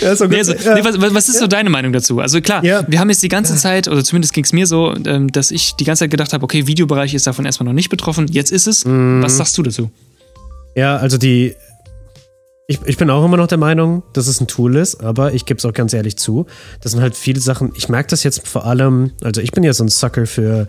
Ja, 0.00 0.16
so 0.16 0.26
nee, 0.26 0.38
also, 0.38 0.52
ja. 0.52 0.74
nee, 0.74 0.84
was, 0.84 1.00
was, 1.00 1.28
ist 1.28 1.38
so 1.38 1.46
deine 1.46 1.70
Meinung 1.70 1.92
dazu? 1.92 2.20
Also 2.20 2.40
klar, 2.40 2.64
ja. 2.64 2.84
wir 2.86 3.00
haben 3.00 3.08
jetzt 3.08 3.22
die 3.22 3.28
ganze 3.28 3.56
Zeit, 3.56 3.88
oder 3.88 4.04
zumindest 4.04 4.32
ging 4.32 4.44
es 4.44 4.52
mir 4.52 4.66
so, 4.66 4.94
ähm, 5.06 5.30
dass 5.30 5.50
ich 5.50 5.74
die 5.74 5.84
ganze 5.84 6.00
Zeit 6.00 6.10
gedacht 6.10 6.32
habe, 6.32 6.44
okay, 6.44 6.66
Videobereich 6.66 7.14
ist 7.14 7.26
davon 7.26 7.44
erstmal 7.44 7.66
noch 7.66 7.72
nicht 7.72 7.88
betroffen, 7.88 8.26
jetzt 8.30 8.52
ist 8.52 8.66
es. 8.66 8.84
Mhm. 8.84 9.22
Was 9.22 9.36
sagst 9.36 9.56
du 9.58 9.62
dazu? 9.62 9.90
Ja, 10.74 10.96
also 10.96 11.18
die. 11.18 11.54
Ich, 12.66 12.80
ich 12.86 12.96
bin 12.96 13.10
auch 13.10 13.22
immer 13.22 13.36
noch 13.36 13.46
der 13.46 13.58
Meinung, 13.58 14.02
dass 14.14 14.26
es 14.26 14.40
ein 14.40 14.46
Tool 14.46 14.76
ist, 14.76 15.04
aber 15.04 15.34
ich 15.34 15.44
gebe 15.44 15.58
es 15.58 15.66
auch 15.66 15.74
ganz 15.74 15.92
ehrlich 15.92 16.16
zu. 16.16 16.46
Das 16.80 16.92
sind 16.92 17.02
halt 17.02 17.14
viele 17.14 17.38
Sachen. 17.38 17.72
Ich 17.76 17.90
merke 17.90 18.08
das 18.08 18.22
jetzt 18.22 18.48
vor 18.48 18.64
allem, 18.64 19.12
also 19.22 19.42
ich 19.42 19.52
bin 19.52 19.64
ja 19.64 19.74
so 19.74 19.84
ein 19.84 19.88
Sucker 19.88 20.24
für 20.24 20.66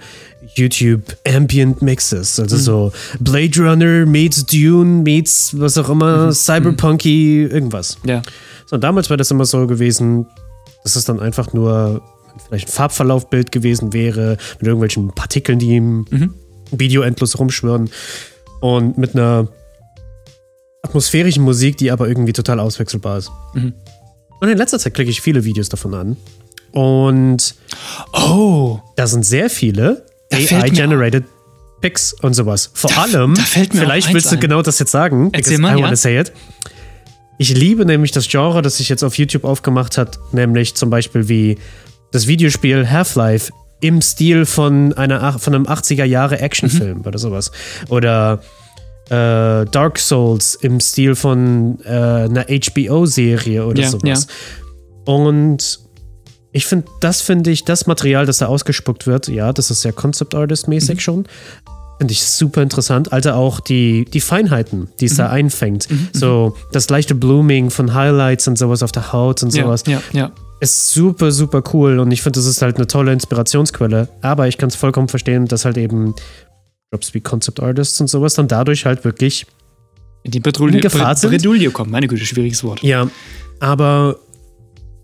YouTube 0.55 1.15
Ambient 1.25 1.81
Mixes. 1.81 2.37
Also 2.37 2.57
mhm. 2.57 2.59
so 2.59 2.91
Blade 3.21 3.61
Runner 3.61 4.05
meets 4.05 4.45
Dune 4.45 5.03
meets 5.03 5.57
was 5.57 5.77
auch 5.77 5.87
immer, 5.87 6.27
mhm. 6.27 6.31
Cyberpunky, 6.33 7.43
irgendwas. 7.43 7.97
Ja. 8.05 8.23
So, 8.65 8.75
damals 8.75 9.09
war 9.09 9.15
das 9.15 9.31
immer 9.31 9.45
so 9.45 9.65
gewesen, 9.65 10.27
dass 10.83 10.97
es 10.97 11.05
dann 11.05 11.21
einfach 11.21 11.53
nur 11.53 12.01
vielleicht 12.45 12.67
ein 12.67 12.71
Farbverlaufbild 12.73 13.53
gewesen 13.53 13.93
wäre, 13.93 14.37
mit 14.59 14.67
irgendwelchen 14.67 15.13
Partikeln, 15.13 15.59
die 15.59 15.77
im 15.77 16.05
mhm. 16.09 16.33
Video 16.71 17.03
endlos 17.03 17.39
rumschwirren. 17.39 17.89
Und 18.59 18.97
mit 18.97 19.15
einer 19.15 19.47
atmosphärischen 20.85 21.43
Musik, 21.43 21.77
die 21.77 21.91
aber 21.91 22.07
irgendwie 22.07 22.33
total 22.33 22.59
auswechselbar 22.59 23.17
ist. 23.17 23.31
Mhm. 23.53 23.73
Und 24.39 24.49
in 24.49 24.57
letzter 24.57 24.79
Zeit 24.79 24.93
klicke 24.93 25.11
ich 25.11 25.21
viele 25.21 25.43
Videos 25.43 25.69
davon 25.69 25.93
an. 25.93 26.17
Und 26.71 27.55
oh, 28.13 28.79
da 28.95 29.07
sind 29.07 29.25
sehr 29.25 29.49
viele 29.49 30.05
AI-generated 30.31 31.23
Pics 31.81 32.13
und 32.21 32.33
sowas. 32.33 32.71
Vor 32.73 32.89
da, 32.89 33.03
allem, 33.03 33.35
da 33.35 33.41
vielleicht 33.43 34.13
willst 34.13 34.31
du 34.31 34.35
ein. 34.35 34.41
genau 34.41 34.61
das 34.61 34.79
jetzt 34.79 34.91
sagen. 34.91 35.29
Erzähl 35.33 35.57
mal, 35.57 35.77
I 35.77 35.81
ja. 35.81 35.95
say 35.95 36.19
it. 36.19 36.33
Ich 37.37 37.53
liebe 37.53 37.85
nämlich 37.85 38.11
das 38.11 38.27
Genre, 38.27 38.61
das 38.61 38.77
sich 38.77 38.89
jetzt 38.89 39.03
auf 39.03 39.17
YouTube 39.17 39.43
aufgemacht 39.43 39.97
hat, 39.97 40.19
nämlich 40.31 40.75
zum 40.75 40.89
Beispiel 40.89 41.27
wie 41.27 41.57
das 42.11 42.27
Videospiel 42.27 42.89
Half-Life 42.89 43.51
im 43.81 44.01
Stil 44.01 44.45
von, 44.45 44.93
einer, 44.93 45.37
von 45.37 45.53
einem 45.53 45.65
80er 45.65 46.05
Jahre 46.05 46.39
Actionfilm 46.39 46.99
mhm. 46.99 47.05
oder 47.05 47.19
sowas. 47.19 47.51
Oder 47.89 48.41
äh, 49.09 49.65
Dark 49.65 49.99
Souls 49.99 50.55
im 50.55 50.79
Stil 50.79 51.15
von 51.15 51.79
äh, 51.85 51.89
einer 51.89 52.45
HBO-Serie 52.47 53.65
oder 53.65 53.83
ja, 53.83 53.89
sowas. 53.89 54.27
Ja. 54.27 55.13
Und 55.13 55.79
ich 56.51 56.65
finde, 56.65 56.87
das 57.01 57.21
finde 57.21 57.51
ich, 57.51 57.65
das 57.65 57.85
Material, 57.85 58.25
das 58.25 58.37
da 58.37 58.45
ausgespuckt 58.47 59.07
wird, 59.07 59.27
ja, 59.27 59.51
das 59.51 59.71
ist 59.71 59.83
ja 59.83 59.91
Concept 59.91 60.33
Artist-mäßig 60.33 60.95
mhm. 60.95 60.99
schon. 60.99 61.25
Finde 61.97 62.11
ich 62.11 62.25
super 62.25 62.61
interessant. 62.61 63.13
Also 63.13 63.31
auch 63.31 63.59
die, 63.59 64.05
die 64.05 64.21
Feinheiten, 64.21 64.89
die 64.99 65.05
es 65.05 65.13
mhm. 65.13 65.17
da 65.17 65.29
einfängt. 65.29 65.89
Mhm, 65.89 65.97
mhm. 65.97 66.09
So 66.13 66.55
das 66.71 66.89
leichte 66.89 67.13
Blooming 67.13 67.69
von 67.69 67.93
Highlights 67.93 68.47
und 68.47 68.57
sowas 68.57 68.83
auf 68.83 68.91
der 68.91 69.13
Haut 69.13 69.43
und 69.43 69.51
sowas. 69.51 69.83
Ja, 69.85 70.01
ja, 70.11 70.19
ja. 70.19 70.31
Ist 70.61 70.91
super, 70.91 71.33
super 71.33 71.61
cool 71.73 71.99
und 71.99 72.11
ich 72.11 72.21
finde, 72.21 72.39
das 72.39 72.45
ist 72.45 72.61
halt 72.61 72.77
eine 72.77 72.87
tolle 72.87 73.11
Inspirationsquelle. 73.11 74.07
Aber 74.21 74.47
ich 74.47 74.57
kann 74.57 74.69
es 74.69 74.75
vollkommen 74.75 75.09
verstehen, 75.09 75.47
dass 75.47 75.65
halt 75.65 75.77
eben 75.77 76.15
Jobs 76.95 77.13
wie 77.13 77.19
Concept 77.19 77.59
Artists 77.61 77.99
und 77.99 78.07
sowas, 78.07 78.35
dann 78.35 78.47
dadurch 78.47 78.85
halt 78.85 79.03
wirklich 79.03 79.45
In 80.23 80.31
die 80.31 80.39
Bredouille, 80.39 80.79
Gefahr 80.79 81.15
sind. 81.15 81.29
Bredouille 81.31 81.69
kommen. 81.71 81.91
Meine 81.91 82.07
Güte, 82.07 82.25
schwieriges 82.25 82.63
Wort. 82.63 82.81
Ja, 82.83 83.09
aber 83.59 84.15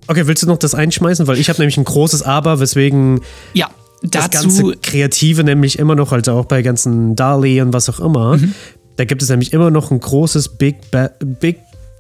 okay, 0.08 0.26
willst 0.28 0.44
du 0.44 0.48
noch 0.48 0.58
das 0.58 0.74
einschmeißen? 0.74 1.28
Weil 1.28 1.38
ich 1.38 1.50
habe 1.50 1.60
nämlich 1.60 1.78
ein 1.78 1.84
großes 1.84 2.24
Aber, 2.24 2.60
weswegen 2.62 3.20
Ja, 3.54 3.70
das 4.04 4.30
ganze 4.32 4.76
Kreative 4.82 5.44
nämlich 5.44 5.78
immer 5.80 5.96
noch, 5.96 6.12
also 6.14 6.32
auch 6.34 6.46
bei 6.46 6.62
ganzen 6.62 7.16
DALI 7.18 7.62
und 7.62 7.74
was 7.74 7.90
auch 7.90 8.00
immer, 8.00 8.38
Mhm. 8.38 8.54
da 8.96 9.04
gibt 9.06 9.22
es 9.22 9.30
nämlich 9.30 9.52
immer 9.54 9.70
noch 9.70 9.92
ein 9.92 10.00
großes 10.00 10.58
Big 10.58 10.90
ba 10.92 11.10
Big 11.20 11.58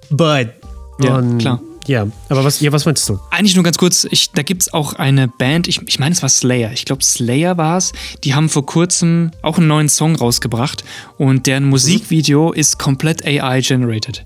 But. 0.10 0.48
Ja, 1.03 1.21
klar. 1.38 1.62
Ja, 1.88 2.07
aber 2.29 2.43
was, 2.43 2.59
ja, 2.59 2.71
was 2.71 2.85
meinst 2.85 3.07
du? 3.09 3.19
Eigentlich 3.31 3.55
nur 3.55 3.63
ganz 3.63 3.77
kurz, 3.77 4.07
ich, 4.09 4.31
da 4.31 4.43
gibt 4.43 4.61
es 4.61 4.73
auch 4.73 4.93
eine 4.93 5.27
Band, 5.27 5.67
ich, 5.67 5.81
ich 5.88 6.00
meine, 6.00 6.13
es 6.13 6.21
war 6.21 6.29
Slayer. 6.29 6.71
Ich 6.73 6.85
glaube, 6.85 7.03
Slayer 7.03 7.57
war 7.57 7.77
es. 7.77 7.91
Die 8.23 8.35
haben 8.35 8.50
vor 8.50 8.65
kurzem 8.65 9.31
auch 9.41 9.57
einen 9.57 9.67
neuen 9.67 9.89
Song 9.89 10.15
rausgebracht 10.15 10.83
und 11.17 11.47
deren 11.47 11.65
Musikvideo 11.65 12.51
ist 12.51 12.77
komplett 12.79 13.25
AI-generated. 13.25 14.25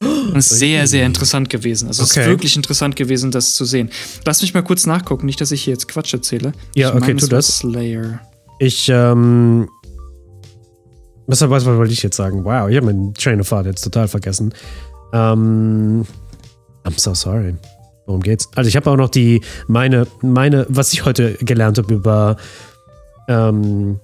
Und 0.00 0.36
ist 0.36 0.48
sehr, 0.48 0.86
sehr 0.88 1.06
interessant 1.06 1.48
gewesen. 1.48 1.86
Also 1.88 2.02
es 2.02 2.10
Okay. 2.10 2.22
ist 2.22 2.26
wirklich 2.26 2.56
interessant 2.56 2.96
gewesen, 2.96 3.30
das 3.30 3.54
zu 3.54 3.64
sehen. 3.64 3.90
Lass 4.24 4.42
mich 4.42 4.52
mal 4.52 4.62
kurz 4.62 4.84
nachgucken, 4.86 5.26
nicht, 5.26 5.40
dass 5.40 5.52
ich 5.52 5.62
hier 5.62 5.74
jetzt 5.74 5.86
Quatsch 5.86 6.12
erzähle. 6.12 6.52
Ja, 6.74 6.88
ich 6.88 6.94
okay, 6.94 7.00
meine, 7.00 7.16
tu 7.16 7.24
es 7.26 7.28
das. 7.30 7.58
Slayer. 7.58 8.20
Ich, 8.58 8.88
ähm. 8.88 9.68
Was, 11.28 11.40
was 11.48 11.64
wollte 11.64 11.92
ich 11.92 12.02
jetzt 12.02 12.16
sagen? 12.16 12.44
Wow, 12.44 12.68
ich 12.68 12.76
habe 12.76 12.86
meinen 12.86 13.14
Train 13.14 13.40
of 13.40 13.48
Thought 13.48 13.66
jetzt 13.66 13.82
total 13.82 14.08
vergessen. 14.08 14.52
Ähm. 15.12 16.04
I'm 16.84 16.98
so 16.98 17.14
sorry. 17.14 17.54
Worum 18.06 18.20
geht's? 18.20 18.48
Also 18.56 18.68
ich 18.68 18.76
habe 18.76 18.90
auch 18.90 18.96
noch 18.96 19.08
die, 19.10 19.40
meine, 19.68 20.06
meine, 20.22 20.66
was 20.68 20.92
ich 20.92 21.04
heute 21.04 21.34
gelernt 21.34 21.78
habe 21.78 21.94
über 21.94 22.36
ähm, 23.28 24.00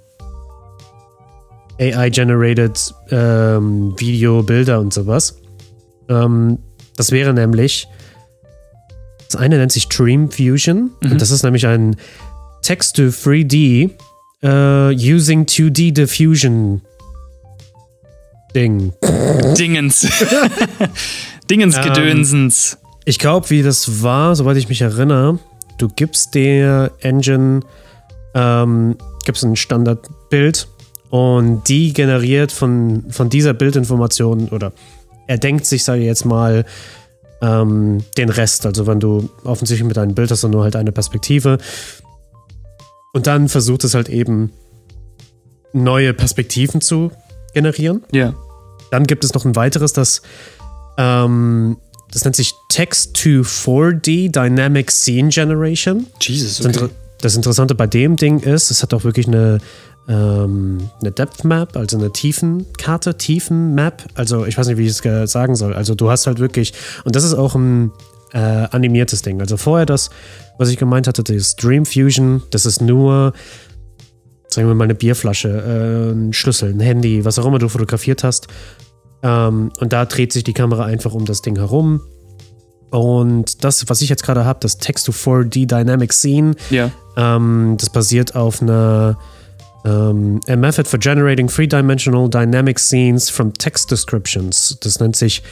AI-generated 1.80 2.94
ähm, 3.10 3.94
Video, 3.98 4.42
Bilder 4.42 4.80
und 4.80 4.92
sowas. 4.92 5.38
Ähm, 6.08 6.58
das 6.96 7.10
wäre 7.12 7.32
nämlich, 7.32 7.86
das 9.30 9.36
eine 9.40 9.58
nennt 9.58 9.72
sich 9.72 9.88
Dream 9.88 10.30
Fusion 10.30 10.90
Mhm. 11.02 11.12
und 11.12 11.20
das 11.20 11.30
ist 11.30 11.42
nämlich 11.44 11.66
ein 11.66 11.96
Text 12.62 12.96
to 12.96 13.02
3D 13.04 13.90
äh, 14.42 14.94
using 14.94 15.44
2D 15.44 15.92
diffusion 15.92 16.82
Ding. 18.54 18.92
Dingens. 19.58 20.06
Dingensgedönsens. 21.50 22.78
Ich 23.04 23.18
glaube, 23.18 23.48
wie 23.50 23.62
das 23.62 24.02
war, 24.02 24.36
soweit 24.36 24.56
ich 24.56 24.68
mich 24.68 24.82
erinnere, 24.82 25.38
du 25.78 25.88
gibst 25.88 26.34
der 26.34 26.92
Engine 27.00 27.60
ähm, 28.34 28.96
gibst 29.24 29.44
ein 29.44 29.56
Standardbild 29.56 30.68
und 31.10 31.68
die 31.68 31.92
generiert 31.92 32.52
von, 32.52 33.04
von 33.10 33.30
dieser 33.30 33.54
Bildinformation 33.54 34.48
oder 34.48 34.72
er 35.26 35.38
denkt 35.38 35.66
sich, 35.66 35.84
sage 35.84 36.00
ich 36.00 36.06
jetzt 36.06 36.24
mal, 36.24 36.64
ähm, 37.40 38.04
den 38.16 38.30
Rest. 38.30 38.66
Also 38.66 38.86
wenn 38.86 39.00
du 39.00 39.28
offensichtlich 39.44 39.86
mit 39.86 39.98
einem 39.98 40.14
Bild 40.14 40.30
hast 40.30 40.44
und 40.44 40.52
nur 40.52 40.64
halt 40.64 40.76
eine 40.76 40.92
Perspektive. 40.92 41.58
Und 43.12 43.26
dann 43.26 43.48
versucht 43.48 43.84
es 43.84 43.94
halt 43.94 44.08
eben 44.08 44.52
neue 45.72 46.14
Perspektiven 46.14 46.80
zu 46.80 47.12
generieren. 47.52 48.02
Ja. 48.10 48.34
Dann 48.90 49.04
gibt 49.04 49.24
es 49.24 49.34
noch 49.34 49.44
ein 49.44 49.54
weiteres, 49.54 49.92
das, 49.92 50.22
ähm, 50.98 51.78
das 52.12 52.24
nennt 52.24 52.36
sich 52.36 52.52
Text 52.68 53.14
to 53.14 53.40
4D 53.42 54.30
Dynamic 54.30 54.90
Scene 54.90 55.28
Generation. 55.30 56.06
Jesus, 56.20 56.58
Das, 56.58 56.66
Inter 56.66 56.90
das 57.20 57.34
Interessante 57.36 57.74
bei 57.74 57.86
dem 57.86 58.16
Ding 58.16 58.40
ist, 58.40 58.70
es 58.70 58.82
hat 58.82 58.92
auch 58.94 59.04
wirklich 59.04 59.26
eine, 59.26 59.58
ähm, 60.08 60.88
eine 61.00 61.10
Depth 61.12 61.44
Map, 61.44 61.76
also 61.76 61.98
eine 61.98 62.12
Tiefenkarte, 62.12 63.16
Tiefenmap. 63.18 64.04
Also 64.14 64.46
ich 64.46 64.56
weiß 64.56 64.68
nicht, 64.68 64.78
wie 64.78 64.84
ich 64.84 64.90
es 64.90 65.02
ge- 65.02 65.26
sagen 65.26 65.54
soll. 65.56 65.74
Also 65.74 65.94
du 65.94 66.10
hast 66.10 66.26
halt 66.26 66.38
wirklich, 66.38 66.72
und 67.04 67.14
das 67.16 67.24
ist 67.24 67.34
auch 67.34 67.54
ein 67.54 67.90
äh, 68.32 68.38
animiertes 68.38 69.22
Ding. 69.22 69.40
Also 69.40 69.56
vorher 69.56 69.84
das, 69.86 70.10
was 70.58 70.70
ich 70.70 70.76
gemeint 70.78 71.06
hatte, 71.08 71.22
das 71.24 71.56
Dream 71.56 71.84
Fusion, 71.84 72.42
das 72.50 72.64
ist 72.66 72.80
nur, 72.80 73.32
sagen 74.48 74.66
wir 74.68 74.74
mal, 74.74 74.84
eine 74.84 74.94
Bierflasche, 74.94 75.48
äh, 75.48 76.12
ein 76.12 76.32
Schlüssel, 76.32 76.70
ein 76.72 76.80
Handy, 76.80 77.24
was 77.24 77.38
auch 77.38 77.44
immer 77.46 77.58
du 77.58 77.68
fotografiert 77.68 78.24
hast. 78.24 78.48
Ähm, 79.22 79.70
und 79.80 79.92
da 79.92 80.04
dreht 80.04 80.32
sich 80.32 80.44
die 80.44 80.52
Kamera 80.52 80.84
einfach 80.84 81.12
um 81.12 81.24
das 81.24 81.42
Ding 81.42 81.56
herum. 81.56 82.00
Und 82.90 83.64
das, 83.64 83.88
was 83.88 84.00
ich 84.00 84.08
jetzt 84.08 84.22
gerade 84.22 84.44
habe, 84.44 84.60
das 84.62 84.78
Text-to-4D 84.78 85.66
Dynamic 85.66 86.12
Scene, 86.12 86.54
Ja. 86.70 86.90
ähm, 87.16 87.76
das 87.78 87.90
basiert 87.90 88.34
auf 88.34 88.62
einer 88.62 89.18
ähm, 89.84 90.40
a 90.48 90.56
method 90.56 90.88
for 90.88 90.98
generating 90.98 91.48
three-dimensional 91.48 92.28
dynamic 92.28 92.78
scenes 92.78 93.28
from 93.30 93.52
text 93.54 93.90
descriptions. 93.90 94.76
Das 94.80 95.00
nennt 95.00 95.16
sich 95.16 95.42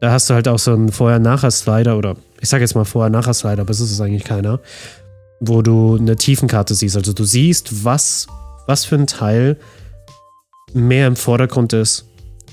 Da 0.00 0.10
hast 0.10 0.30
du 0.30 0.34
halt 0.34 0.48
auch 0.48 0.58
so 0.58 0.72
einen 0.72 0.90
Vorher-Nachher-Slider 0.90 1.96
oder 1.96 2.16
ich 2.40 2.48
sage 2.48 2.64
jetzt 2.64 2.74
mal 2.74 2.84
Vorher-Nachher-Slider, 2.84 3.62
aber 3.62 3.70
es 3.70 3.78
ist 3.80 3.92
es 3.92 4.00
eigentlich 4.00 4.24
keiner, 4.24 4.58
wo 5.40 5.62
du 5.62 5.96
eine 5.96 6.16
Tiefenkarte 6.16 6.74
siehst. 6.74 6.96
Also 6.96 7.12
du 7.12 7.22
siehst, 7.24 7.84
was, 7.84 8.26
was 8.66 8.84
für 8.84 8.96
ein 8.96 9.06
Teil 9.06 9.56
mehr 10.72 11.06
im 11.06 11.16
Vordergrund 11.16 11.72
ist, 11.72 12.04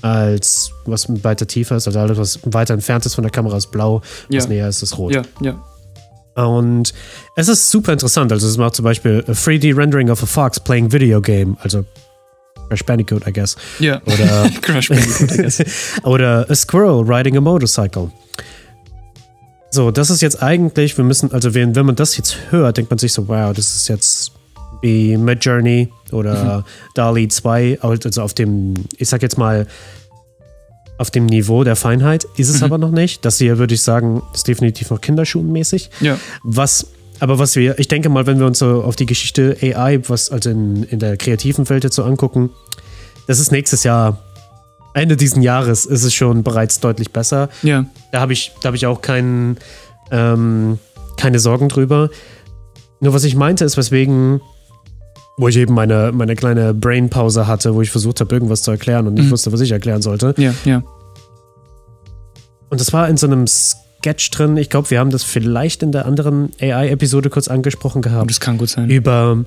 als 0.02 0.70
was 0.86 1.06
weiter 1.24 1.46
tiefer 1.46 1.76
ist. 1.76 1.86
Also 1.86 1.98
alles, 2.00 2.18
was 2.18 2.40
weiter 2.44 2.74
entfernt 2.74 3.06
ist 3.06 3.14
von 3.14 3.22
der 3.22 3.30
Kamera, 3.30 3.56
ist 3.56 3.70
blau, 3.70 4.02
was 4.30 4.44
Ja. 4.44 4.48
näher 4.48 4.68
ist, 4.68 4.82
ist 4.82 4.98
rot. 4.98 5.14
Ja, 5.14 5.22
ja. 5.40 5.62
Und 6.44 6.94
es 7.34 7.48
ist 7.48 7.70
super 7.70 7.92
interessant. 7.92 8.30
Also 8.30 8.46
es 8.46 8.56
macht 8.56 8.76
zum 8.76 8.84
Beispiel 8.84 9.24
a 9.26 9.32
3D-Rendering 9.32 10.08
of 10.10 10.22
a 10.22 10.26
fox 10.26 10.60
playing 10.60 10.92
video 10.92 11.20
game. 11.20 11.56
Also 11.62 11.84
Crash 12.68 12.84
Bandicoot, 12.84 13.26
I 13.26 13.32
guess. 13.32 13.56
Ja. 13.80 14.00
Oder, 14.06 14.48
Crash 14.62 14.88
Bandicoot, 14.88 15.32
I 15.32 15.36
guess. 15.42 15.62
oder 16.04 16.46
a 16.48 16.54
squirrel 16.54 17.02
riding 17.04 17.36
a 17.36 17.40
motorcycle. 17.40 18.10
So, 19.70 19.90
das 19.90 20.10
ist 20.10 20.22
jetzt 20.22 20.42
eigentlich, 20.42 20.96
wir 20.96 21.04
müssen, 21.04 21.32
also 21.32 21.54
wenn, 21.54 21.74
wenn 21.74 21.86
man 21.86 21.96
das 21.96 22.16
jetzt 22.16 22.36
hört, 22.50 22.76
denkt 22.76 22.90
man 22.90 22.98
sich 22.98 23.12
so, 23.12 23.26
wow, 23.28 23.52
das 23.52 23.74
ist 23.74 23.88
jetzt 23.88 24.32
wie 24.82 25.16
Mid 25.16 25.44
Journey 25.44 25.92
oder 26.12 26.64
DALI 26.94 27.28
2, 27.28 27.78
also 27.80 28.22
auf 28.22 28.34
dem, 28.34 28.74
ich 28.96 29.08
sag 29.08 29.22
jetzt 29.22 29.36
mal, 29.38 29.66
auf 30.98 31.10
dem 31.10 31.26
Niveau 31.26 31.62
der 31.64 31.76
Feinheit 31.76 32.26
ist 32.36 32.48
es 32.48 32.58
Mhm. 32.58 32.64
aber 32.64 32.78
noch 32.78 32.90
nicht. 32.90 33.24
Das 33.24 33.38
hier 33.38 33.58
würde 33.58 33.74
ich 33.74 33.82
sagen, 33.82 34.22
ist 34.34 34.48
definitiv 34.48 34.90
noch 34.90 35.00
kinderschuhenmäßig. 35.00 35.90
Ja. 36.00 36.18
Was, 36.42 36.88
aber 37.20 37.38
was 37.38 37.54
wir, 37.56 37.78
ich 37.78 37.86
denke 37.88 38.08
mal, 38.08 38.26
wenn 38.26 38.38
wir 38.40 38.46
uns 38.46 38.58
so 38.58 38.82
auf 38.82 38.96
die 38.96 39.06
Geschichte 39.06 39.56
AI, 39.62 40.00
was 40.08 40.30
also 40.30 40.50
in, 40.50 40.82
in 40.84 40.98
der 40.98 41.16
kreativen 41.16 41.68
Welt 41.68 41.84
jetzt 41.84 41.94
so 41.96 42.02
angucken, 42.04 42.50
das 43.28 43.38
ist 43.38 43.52
nächstes 43.52 43.84
Jahr, 43.84 44.18
Ende 44.94 45.16
diesen 45.16 45.42
Jahres 45.42 45.86
ist 45.86 46.02
es 46.02 46.14
schon 46.14 46.42
bereits 46.42 46.80
deutlich 46.80 47.12
besser. 47.12 47.48
Ja. 47.62 47.84
Da 48.10 48.20
habe 48.20 48.32
ich, 48.32 48.52
da 48.62 48.68
habe 48.68 48.76
ich 48.76 48.86
auch 48.86 49.00
keinen, 49.02 49.58
ähm, 50.10 50.78
keine 51.16 51.38
Sorgen 51.38 51.68
drüber. 51.68 52.10
Nur 53.00 53.12
was 53.14 53.22
ich 53.22 53.36
meinte, 53.36 53.64
ist, 53.64 53.76
weswegen, 53.76 54.40
wo 55.38 55.48
ich 55.48 55.56
eben 55.56 55.72
meine, 55.72 56.10
meine 56.12 56.34
kleine 56.36 56.74
Brainpause 56.74 57.46
hatte, 57.46 57.74
wo 57.74 57.80
ich 57.80 57.90
versucht 57.90 58.20
habe, 58.20 58.34
irgendwas 58.34 58.62
zu 58.62 58.70
erklären 58.72 59.06
und 59.06 59.14
nicht 59.14 59.26
Mhm. 59.26 59.30
wusste, 59.30 59.52
was 59.52 59.60
ich 59.60 59.70
erklären 59.70 60.02
sollte. 60.02 60.34
Ja, 60.36 60.52
ja. 60.64 60.82
Und 62.68 62.80
das 62.80 62.92
war 62.92 63.08
in 63.08 63.16
so 63.16 63.26
einem 63.26 63.46
Sketch 63.46 64.30
drin. 64.30 64.56
Ich 64.56 64.68
glaube, 64.68 64.90
wir 64.90 64.98
haben 64.98 65.10
das 65.10 65.24
vielleicht 65.24 65.82
in 65.82 65.92
der 65.92 66.04
anderen 66.06 66.50
AI-Episode 66.60 67.30
kurz 67.30 67.48
angesprochen 67.48 68.02
gehabt. 68.02 68.28
das 68.30 68.40
kann 68.40 68.58
gut 68.58 68.68
sein. 68.68 68.90
Über 68.90 69.44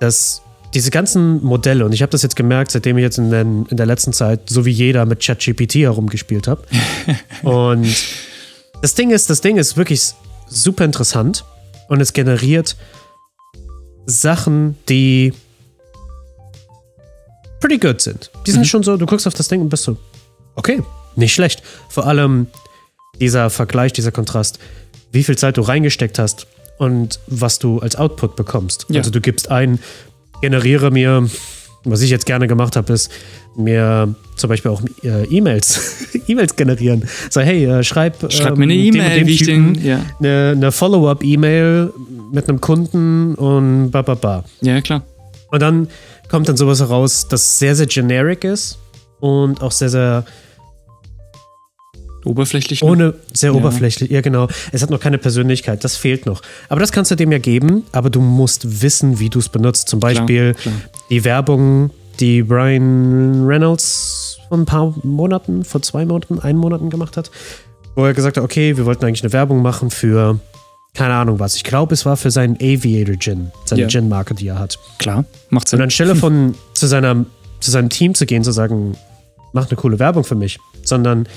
das, 0.00 0.42
diese 0.74 0.90
ganzen 0.90 1.42
Modelle. 1.42 1.84
Und 1.84 1.92
ich 1.92 2.02
habe 2.02 2.10
das 2.10 2.22
jetzt 2.22 2.36
gemerkt, 2.36 2.70
seitdem 2.70 2.98
ich 2.98 3.02
jetzt 3.02 3.18
in, 3.18 3.30
den, 3.30 3.66
in 3.66 3.76
der 3.76 3.86
letzten 3.86 4.12
Zeit, 4.12 4.40
so 4.48 4.64
wie 4.64 4.70
jeder, 4.70 5.06
mit 5.06 5.20
ChatGPT 5.24 5.76
herumgespielt 5.76 6.46
habe. 6.46 6.62
und 7.42 7.86
das 8.82 8.94
Ding 8.94 9.10
ist, 9.10 9.30
das 9.30 9.40
Ding 9.40 9.56
ist 9.56 9.76
wirklich 9.76 10.12
super 10.48 10.84
interessant. 10.84 11.44
Und 11.88 12.00
es 12.00 12.12
generiert 12.12 12.76
Sachen, 14.06 14.76
die 14.88 15.32
pretty 17.60 17.78
good 17.78 18.00
sind. 18.00 18.30
Die 18.46 18.50
sind 18.50 18.60
Mhm. 18.60 18.64
schon 18.66 18.82
so, 18.82 18.96
du 18.96 19.06
guckst 19.06 19.26
auf 19.26 19.34
das 19.34 19.48
Ding 19.48 19.60
und 19.60 19.68
bist 19.68 19.84
so, 19.84 19.96
okay, 20.54 20.82
nicht 21.16 21.34
schlecht. 21.34 21.62
Vor 21.88 22.06
allem 22.06 22.46
dieser 23.20 23.50
Vergleich, 23.50 23.92
dieser 23.92 24.12
Kontrast, 24.12 24.58
wie 25.12 25.24
viel 25.24 25.36
Zeit 25.38 25.56
du 25.56 25.62
reingesteckt 25.62 26.18
hast 26.18 26.46
und 26.78 27.18
was 27.26 27.58
du 27.58 27.78
als 27.80 27.96
Output 27.96 28.36
bekommst. 28.36 28.86
Ja. 28.88 28.98
Also 28.98 29.10
du 29.10 29.20
gibst 29.20 29.50
ein, 29.50 29.78
generiere 30.42 30.90
mir, 30.90 31.26
was 31.84 32.02
ich 32.02 32.10
jetzt 32.10 32.26
gerne 32.26 32.46
gemacht 32.46 32.76
habe, 32.76 32.92
ist 32.92 33.10
mir 33.56 34.14
zum 34.36 34.48
Beispiel 34.48 34.70
auch 34.70 34.82
äh, 35.02 35.24
E-Mails, 35.24 35.80
E-Mails 36.28 36.54
generieren. 36.56 37.08
So, 37.30 37.40
hey, 37.40 37.64
äh, 37.64 37.82
schreib, 37.82 38.30
Schreib 38.30 38.58
mir 38.58 38.64
eine 38.64 38.74
ähm, 38.74 38.92
dem 38.92 39.00
und 39.00 39.06
E-Mail, 39.06 39.18
dem 39.20 39.26
wie 39.28 39.32
ich 39.32 39.44
den. 39.44 39.74
Ja, 39.82 40.04
eine, 40.20 40.52
eine 40.54 40.72
Follow-up-E-Mail 40.72 41.92
mit 42.32 42.48
einem 42.48 42.60
Kunden 42.60 43.34
und 43.34 43.90
ba, 43.90 44.02
ba, 44.02 44.14
ba. 44.14 44.44
ja 44.60 44.80
klar. 44.80 45.02
Und 45.50 45.60
dann 45.62 45.88
kommt 46.28 46.48
dann 46.48 46.56
sowas 46.56 46.80
heraus, 46.80 47.28
das 47.28 47.58
sehr, 47.58 47.74
sehr 47.76 47.86
generic 47.86 48.44
ist 48.44 48.78
und 49.20 49.62
auch 49.62 49.70
sehr, 49.72 49.88
sehr 49.88 50.24
Oberflächlich. 52.24 52.82
noch. 52.82 52.90
ohne, 52.90 53.14
sehr 53.32 53.52
Ja. 53.52 53.56
oberflächlich. 53.56 54.10
Ja, 54.10 54.20
genau. 54.20 54.48
Es 54.72 54.82
hat 54.82 54.90
noch 54.90 54.98
keine 54.98 55.18
Persönlichkeit, 55.18 55.84
das 55.84 55.96
fehlt 55.96 56.26
noch. 56.26 56.42
Aber 56.68 56.80
das 56.80 56.90
kannst 56.90 57.10
du 57.12 57.14
dem 57.14 57.30
ja 57.30 57.38
geben, 57.38 57.84
aber 57.92 58.10
du 58.10 58.20
musst 58.20 58.82
wissen, 58.82 59.20
wie 59.20 59.30
du 59.30 59.38
es 59.38 59.48
benutzt. 59.48 59.88
Zum 59.88 60.00
Beispiel 60.00 60.54
klar. 60.54 60.74
die 61.10 61.24
Werbung, 61.24 61.90
die 62.18 62.42
Brian 62.42 63.46
Reynolds 63.46 64.38
vor 64.48 64.58
ein 64.58 64.64
paar 64.64 64.92
Monaten, 65.04 65.64
vor 65.64 65.82
zwei 65.82 66.04
Monaten, 66.04 66.40
einen 66.40 66.58
Monaten 66.58 66.90
gemacht 66.90 67.16
hat, 67.16 67.30
wo 67.94 68.04
er 68.04 68.12
gesagt 68.14 68.36
hat, 68.36 68.42
okay, 68.44 68.76
wir 68.76 68.86
wollten 68.86 69.04
eigentlich 69.04 69.22
eine 69.22 69.32
Werbung 69.32 69.62
machen 69.62 69.90
für, 69.90 70.40
keine 70.96 71.14
Ahnung 71.14 71.38
was. 71.38 71.54
Ich 71.56 71.64
glaube, 71.64 71.94
es 71.94 72.04
war 72.06 72.16
für 72.16 72.30
seinen 72.30 72.56
Aviator 72.56 73.16
Gin, 73.18 73.50
seine 73.66 73.82
Ja. 73.82 73.88
Gin-Marke, 73.88 74.34
die 74.34 74.48
er 74.48 74.58
hat. 74.58 74.78
Klar, 74.98 75.24
macht 75.50 75.66
Und 75.66 75.70
Sinn. 75.70 75.82
anstelle 75.82 76.16
von 76.16 76.54
zu, 76.74 76.86
seiner, 76.86 77.24
zu 77.60 77.70
seinem 77.70 77.88
Team 77.90 78.14
zu 78.14 78.24
gehen, 78.26 78.42
zu 78.42 78.52
sagen, 78.52 78.96
mach 79.52 79.68
eine 79.68 79.76
coole 79.76 79.98
Werbung 79.98 80.24
für 80.24 80.34
mich, 80.34 80.58
sondern, 80.82 81.28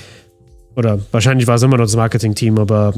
oder 0.76 0.98
wahrscheinlich 1.12 1.46
war 1.46 1.56
es 1.56 1.62
immer 1.62 1.76
noch 1.76 1.84
das 1.84 1.96
Marketing-Team, 1.96 2.58
aber, 2.58 2.94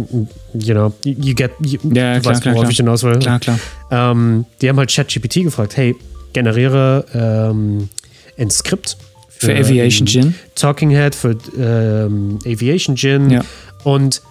you 0.54 0.74
know, 0.74 0.92
you 1.04 1.34
get, 1.34 1.50
you, 1.64 1.78
Ja, 1.92 2.14
du 2.14 2.20
klar, 2.20 2.24
weißt, 2.24 2.42
klar, 2.42 2.54
worauf 2.54 2.62
klar. 2.64 2.70
ich 2.70 2.76
hinaus 2.76 3.02
will. 3.02 3.18
Klar, 3.18 3.40
klar. 3.40 3.58
Ähm, 3.90 4.44
die 4.60 4.68
haben 4.68 4.78
halt 4.78 4.90
ChatGPT 4.94 5.42
gefragt, 5.42 5.76
hey, 5.76 5.94
generiere 6.32 7.04
ähm, 7.14 7.88
ein 8.38 8.50
Skript 8.50 8.96
Für 9.28 9.52
Aviation 9.54 10.04
ein 10.04 10.10
Gin. 10.10 10.34
Talking 10.54 10.90
Head, 10.90 11.14
für 11.14 11.36
ähm, 11.58 12.38
Aviation 12.46 12.96
Gin 12.96 13.30
Ja. 13.30 13.40
und 13.84 14.22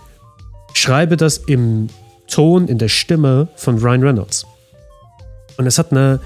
schreibe 0.74 1.18
das 1.18 1.38
im 1.38 1.88
Ton, 2.32 2.68
in 2.68 2.78
der 2.80 2.88
Stimme 2.90 3.48
von 3.56 3.78
Ryan 3.78 4.02
Reynolds. 4.04 4.46
Und 5.58 5.68
es 5.68 5.78
hat 5.78 5.92
eine 5.92 6.20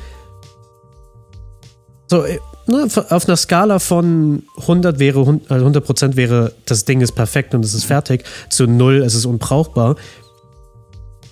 so, 2.07 2.23
äh, 2.23 2.39
ne, 2.67 2.87
auf 3.09 3.27
einer 3.27 3.35
Skala 3.37 3.79
von 3.79 4.43
100 4.57 4.99
wäre, 4.99 5.39
also 5.49 5.65
100% 5.65 6.15
wäre, 6.15 6.53
das 6.65 6.85
Ding 6.85 7.01
ist 7.01 7.13
perfekt 7.13 7.53
und 7.55 7.65
es 7.65 7.73
ist 7.73 7.85
fertig, 7.85 8.23
zu 8.49 8.67
0, 8.67 8.97
es 9.03 9.15
ist 9.15 9.25
unbrauchbar. 9.25 9.95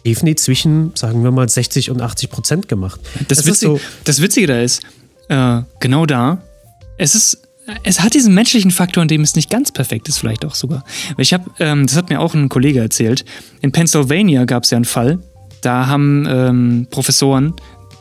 Definitiv 0.06 0.44
zwischen, 0.44 0.92
sagen 0.96 1.24
wir 1.24 1.32
mal, 1.32 1.48
60 1.48 1.90
und 1.92 2.02
80 2.02 2.30
Prozent 2.30 2.68
gemacht. 2.68 3.00
Das, 3.30 3.38
ist 3.40 3.46
Witzige, 3.46 3.74
so- 3.74 3.80
das 4.04 4.22
Witzige 4.22 4.48
da 4.48 4.60
ist, 4.62 4.82
äh, 5.30 5.62
genau 5.80 6.06
da, 6.06 6.42
es 6.98 7.16
ist, 7.16 7.43
es 7.84 8.02
hat 8.02 8.14
diesen 8.14 8.34
menschlichen 8.34 8.72
Faktor, 8.72 9.04
in 9.04 9.08
dem 9.08 9.22
es 9.22 9.36
nicht 9.36 9.50
ganz 9.50 9.72
perfekt 9.72 10.08
ist, 10.10 10.18
vielleicht 10.18 10.46
auch 10.46 10.56
sogar. 10.56 10.84
Ich 11.18 11.34
habe, 11.34 11.50
ähm, 11.60 11.86
das 11.86 11.96
hat 11.96 12.10
mir 12.10 12.20
auch 12.20 12.34
ein 12.34 12.50
Kollege 12.50 12.80
erzählt, 12.80 13.24
in 13.62 13.72
Pennsylvania 13.72 14.46
gab 14.46 14.64
es 14.64 14.70
ja 14.72 14.76
einen 14.78 14.86
Fall, 14.86 15.20
da 15.62 15.88
haben 15.88 16.26
ähm, 16.30 16.88
Professoren 16.92 17.54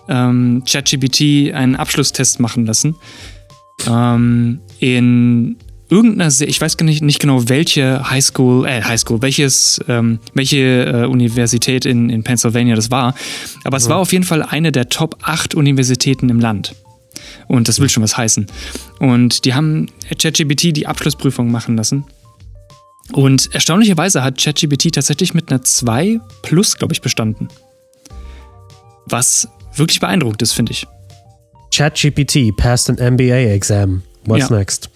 ähm, 0.09 0.64
ChatGPT 0.69 1.52
einen 1.54 1.76
Abschlusstest 1.76 2.40
machen 2.40 2.66
lassen. 2.66 2.97
Ähm, 3.88 4.61
in 4.81 5.57
irgendeiner, 5.88 6.31
Se- 6.31 6.47
ich 6.47 6.61
weiß 6.61 6.76
gar 6.76 6.85
nicht, 6.87 7.02
nicht 7.02 7.21
genau, 7.21 7.49
welche 7.49 8.09
Highschool, 8.11 8.66
äh, 8.66 8.83
Highschool, 8.83 9.23
welches, 9.23 9.81
ähm, 9.88 10.19
welche 10.35 10.57
äh, 10.87 11.07
Universität 11.07 11.85
in, 11.85 12.11
in 12.11 12.25
Pennsylvania 12.25 12.75
das 12.75 12.90
war. 12.90 13.14
Aber 13.64 13.76
es 13.76 13.88
war 13.88 13.99
auf 13.99 14.12
jeden 14.12 14.25
Fall 14.25 14.42
eine 14.42 14.73
der 14.73 14.88
Top 14.88 15.19
8 15.23 15.54
Universitäten 15.54 16.28
im 16.31 16.40
Land. 16.40 16.75
Und 17.49 17.69
das 17.69 17.81
will 17.81 17.89
schon 17.89 18.03
was 18.03 18.17
heißen. 18.17 18.47
Und 19.01 19.45
die 19.45 19.55
haben 19.55 19.89
ChatGPT 20.19 20.77
die 20.77 20.87
Abschlussprüfung 20.87 21.51
machen 21.51 21.77
lassen. 21.77 22.05
Und 23.12 23.53
erstaunlicherweise 23.55 24.23
hat 24.23 24.39
ChatGPT 24.39 24.92
tatsächlich 24.95 25.35
mit 25.35 25.51
einer 25.51 25.62
2 25.62 26.21
plus, 26.42 26.77
glaube 26.79 26.95
ich, 26.95 27.03
bestanden. 27.03 27.49
Was 29.07 29.49
wirklich 29.75 30.01
beeindruckend 30.01 30.42
ist, 30.42 30.53
finde 30.53 30.73
ich. 30.73 30.87
ChatGPT 31.75 32.57
passed 32.57 32.90
an 32.90 32.97
MBA 33.14 33.53
exam. 33.53 34.03
What's 34.25 34.49
Ja. 34.49 34.57
next? 34.57 34.90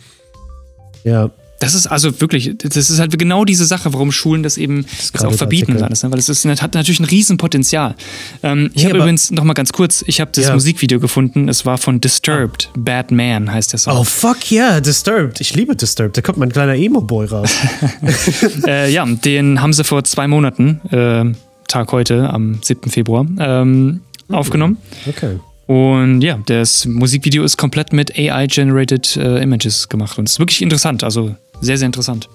Ja, 1.05 1.31
Das 1.59 1.75
ist 1.75 1.87
also 1.87 2.21
wirklich, 2.21 2.53
das 2.59 2.90
ist 2.90 2.99
halt 2.99 3.19
genau 3.19 3.45
diese 3.45 3.64
Sache, 3.64 3.92
warum 3.92 4.12
Schulen 4.12 4.42
das 4.42 4.59
eben 4.59 4.85
gerade 5.12 5.29
auch 5.29 5.35
verbieten 5.35 5.77
und 5.77 5.83
alles, 5.83 6.03
ne? 6.03 6.11
weil 6.12 6.19
es 6.19 6.29
ist, 6.29 6.45
hat 6.45 6.75
natürlich 6.75 7.01
ein 7.01 7.05
Riesenpotenzial. 7.07 7.95
Ähm, 8.42 8.71
ich 8.75 8.83
Ja, 8.83 8.88
habe 8.90 8.99
übrigens 8.99 9.31
noch 9.31 9.45
mal 9.45 9.55
ganz 9.55 9.73
kurz, 9.73 10.05
ich 10.07 10.21
habe 10.21 10.31
das 10.35 10.45
Ja. 10.47 10.55
Musikvideo 10.55 11.01
gefunden. 11.01 11.49
Es 11.49 11.64
war 11.64 11.79
von 11.79 12.01
Disturbed, 12.01 12.71
Bad 12.77 13.11
Man 13.11 13.51
heißt 13.51 13.73
der 13.73 13.79
Song. 13.79 13.97
Oh, 13.97 14.05
fuck 14.05 14.51
yeah, 14.53 14.81
Disturbed. 14.81 15.40
Ich 15.40 15.55
liebe 15.55 15.75
Disturbed. 15.75 16.16
Da 16.16 16.21
kommt 16.21 16.38
mein 16.38 16.53
kleiner 16.53 16.75
Emo-Boy 16.75 17.27
raus. 17.27 17.51
Äh, 18.66 18.90
ja, 18.92 19.05
den 19.07 19.61
haben 19.62 19.73
sie 19.73 19.85
vor 19.85 20.03
zwei 20.05 20.27
Monaten, 20.29 20.81
äh, 20.90 21.25
Tag 21.69 21.92
heute, 21.92 22.31
am 22.31 22.61
7. 22.62 22.90
Februar, 22.90 23.27
ähm, 23.38 24.01
aufgenommen. 24.29 24.79
Okay. 25.07 25.38
Und 25.66 26.21
ja, 26.21 26.38
das 26.47 26.87
Musikvideo 26.87 27.42
ist 27.42 27.57
komplett 27.57 27.92
mit 27.92 28.16
AI-generated 28.16 29.16
äh, 29.16 29.42
Images 29.42 29.88
gemacht. 29.88 30.16
Und 30.19 30.27
es 30.29 30.35
ist 30.35 30.38
wirklich 30.38 30.62
interessant, 30.62 31.03
also 31.03 31.35
sehr, 31.61 31.79
sehr 31.79 31.87
interessant. 31.87 32.29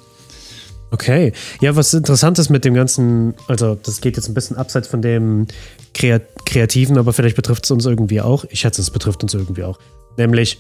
Okay. 0.92 1.32
Ja, 1.62 1.76
was 1.76 1.94
interessant 1.94 2.38
ist 2.38 2.50
mit 2.50 2.66
dem 2.66 2.74
ganzen, 2.74 3.34
also 3.48 3.76
das 3.76 4.02
geht 4.02 4.18
jetzt 4.18 4.28
ein 4.28 4.34
bisschen 4.34 4.58
abseits 4.58 4.88
von 4.88 5.02
dem 5.02 5.48
Kreat 5.94 6.24
Kreativen, 6.46 6.98
aber 6.98 7.14
vielleicht 7.14 7.38
betrifft 7.38 7.64
es 7.64 7.72
uns 7.72 7.86
irgendwie 7.86 8.20
auch. 8.20 8.44
Ich 8.50 8.60
schätze, 8.60 8.82
es 8.82 8.90
betrifft 8.92 9.24
uns 9.24 9.34
irgendwie 9.34 9.64
auch. 9.64 9.80
Nämlich, 10.18 10.58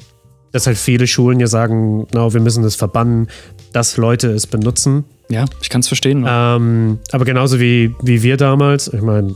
dass 0.53 0.67
halt 0.67 0.77
viele 0.77 1.05
Schulen 1.05 1.39
ja 1.41 1.47
sagen, 1.47 2.07
no, 2.13 2.33
wir 2.33 2.39
müssen 2.39 2.63
das 2.63 2.75
verbannen, 2.75 3.27
dass 3.73 3.97
Leute 3.97 4.31
es 4.31 4.47
benutzen. 4.47 5.03
Ja, 5.27 5.45
ich 5.61 5.69
kann 5.69 5.81
es 5.81 5.87
verstehen. 5.87 6.25
Ähm, 6.27 6.99
aber 7.11 7.25
genauso 7.25 7.59
wie, 7.59 7.95
wie 8.01 8.23
wir 8.23 8.37
damals, 8.37 8.87
ich 8.87 9.01
meine, 9.01 9.33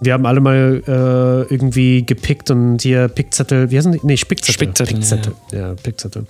wir 0.00 0.12
haben 0.14 0.26
alle 0.26 0.40
mal 0.40 0.82
äh, 0.86 1.52
irgendwie 1.52 2.04
gepickt 2.04 2.50
und 2.50 2.80
hier 2.82 3.08
Pickzettel, 3.08 3.70
wie 3.70 3.76
heißen 3.78 3.92
die? 3.92 4.00
Nee, 4.02 4.16
Spickzettel. 4.16 4.54
Spickzettel, 4.54 4.94
Pickzettel. 4.94 5.32
Ja, 5.52 5.74
Pickzettel. 5.74 6.26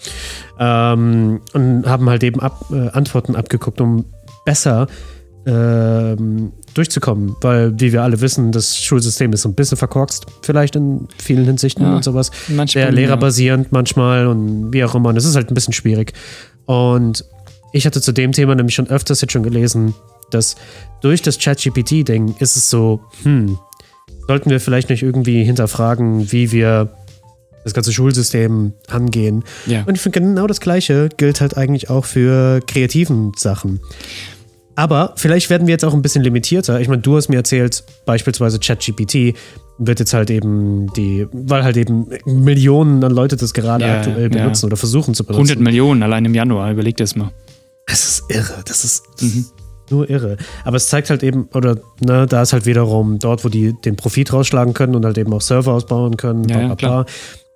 Ähm, 0.59 1.41
und 1.53 1.87
haben 1.87 2.09
halt 2.11 2.25
eben 2.25 2.41
ab, 2.41 2.65
äh, 2.73 2.89
Antworten 2.89 3.37
abgeguckt, 3.37 3.81
um 3.81 4.05
besser 4.45 4.87
ähm, 5.47 6.53
durchzukommen, 6.75 7.35
weil, 7.41 7.73
wie 7.81 7.93
wir 7.93 8.03
alle 8.03 8.21
wissen, 8.21 8.53
das 8.53 8.77
Schulsystem 8.77 9.33
ist 9.33 9.43
so 9.43 9.49
ein 9.49 9.55
bisschen 9.55 9.77
verkorkst, 9.77 10.27
vielleicht 10.43 10.77
in 10.77 11.09
vielen 11.19 11.45
Hinsichten 11.45 11.83
Ja, 11.85 11.97
und 11.97 12.05
sowas. 12.05 12.31
manchmal, 12.49 12.69
Sehr 12.69 12.85
ja. 12.85 12.91
lehrerbasierend 12.91 13.73
manchmal 13.73 14.27
und 14.27 14.73
wie 14.73 14.85
auch 14.85 14.95
immer. 14.95 15.09
Und 15.09 15.17
es 15.17 15.25
ist 15.25 15.37
halt 15.37 15.51
ein 15.51 15.55
bisschen 15.55 15.73
schwierig. 15.73 16.13
Und 16.67 17.25
ich 17.73 17.87
hatte 17.87 18.01
zu 18.01 18.13
dem 18.13 18.33
Thema 18.33 18.55
nämlich 18.55 18.75
schon 18.75 18.89
öfters 18.89 19.21
jetzt 19.21 19.33
schon 19.33 19.43
gelesen, 19.43 19.95
dass 20.35 20.57
durch 21.01 21.23
das 21.23 21.39
ChatGPT-Ding 21.39 22.37
ist 22.39 22.57
es 22.57 22.71
so, 22.71 23.01
hm, 23.23 23.59
sollten 24.27 24.51
wir 24.51 24.61
vielleicht 24.61 24.91
nicht 24.91 25.03
irgendwie 25.03 25.45
hinterfragen, 25.45 26.31
wie 26.33 26.53
wir 26.53 26.91
das 27.65 27.75
ganze 27.75 27.93
Schulsystem 27.93 28.73
angehen. 28.89 29.45
Ja. 29.67 29.83
Und 29.85 29.95
ich 29.95 30.01
finde 30.01 30.21
genau 30.21 30.47
das 30.47 30.61
Gleiche 30.61 31.09
gilt 31.17 31.41
halt 31.41 31.57
eigentlich 31.57 31.91
auch 31.91 32.05
für 32.05 32.61
kreativen 32.67 33.33
Sachen. 33.37 33.81
Aber 34.77 35.13
vielleicht 35.17 35.51
werden 35.51 35.67
wir 35.67 35.73
jetzt 35.73 35.85
auch 35.85 35.93
ein 35.93 36.01
bisschen 36.01 36.23
limitierter. 36.23 36.81
Ich 36.81 36.89
meine, 36.89 37.03
du 37.03 37.17
hast 37.17 37.29
mir 37.29 37.37
erzählt, 37.37 37.85
beispielsweise 38.07 38.59
ChatGPT 38.59 39.37
wird 39.79 39.99
jetzt 39.99 40.15
halt 40.15 40.31
eben 40.31 40.91
die, 40.95 41.27
weil 41.33 41.65
halt 41.65 41.77
eben 41.77 42.07
Millionen 42.25 43.03
an 43.05 43.13
Leute 43.13 43.37
das 43.37 43.53
gerade 43.53 43.85
Ja, 43.85 43.99
aktuell 43.99 44.23
ja. 44.23 44.29
benutzen 44.29 44.67
oder 44.67 44.77
versuchen 44.77 45.15
zu 45.15 45.25
benutzen. 45.25 45.51
100 45.51 45.61
Millionen 45.61 46.03
allein 46.03 46.25
im 46.25 46.35
Januar, 46.35 46.71
überleg 46.71 46.97
das 46.97 47.15
mal. 47.15 47.31
Das 47.87 48.09
ist 48.09 48.25
irre. 48.31 48.63
Das 48.65 48.85
ist, 48.85 49.03
das 49.19 49.29
ist 49.29 49.55
nur 49.91 50.09
irre. 50.11 50.37
Aber 50.65 50.77
es 50.77 50.89
zeigt 50.89 51.11
halt 51.11 51.23
eben, 51.23 51.49
oder 51.55 51.77
ne, 52.01 52.27
da 52.27 52.43
ist 52.43 52.53
halt 52.53 52.67
wiederum 52.67 53.19
dort, 53.19 53.45
wo 53.45 53.49
die 53.49 53.75
den 53.85 53.97
Profit 53.97 54.33
rausschlagen 54.33 54.75
können 54.75 54.95
und 54.95 55.05
halt 55.05 55.19
eben 55.19 55.33
auch 55.33 55.41
Server 55.41 55.73
ausbauen 55.73 56.17
können. 56.17 56.45
Ja, 56.49 56.57
bla, 56.59 56.75
bla, 56.75 57.03
bla. 57.03 57.07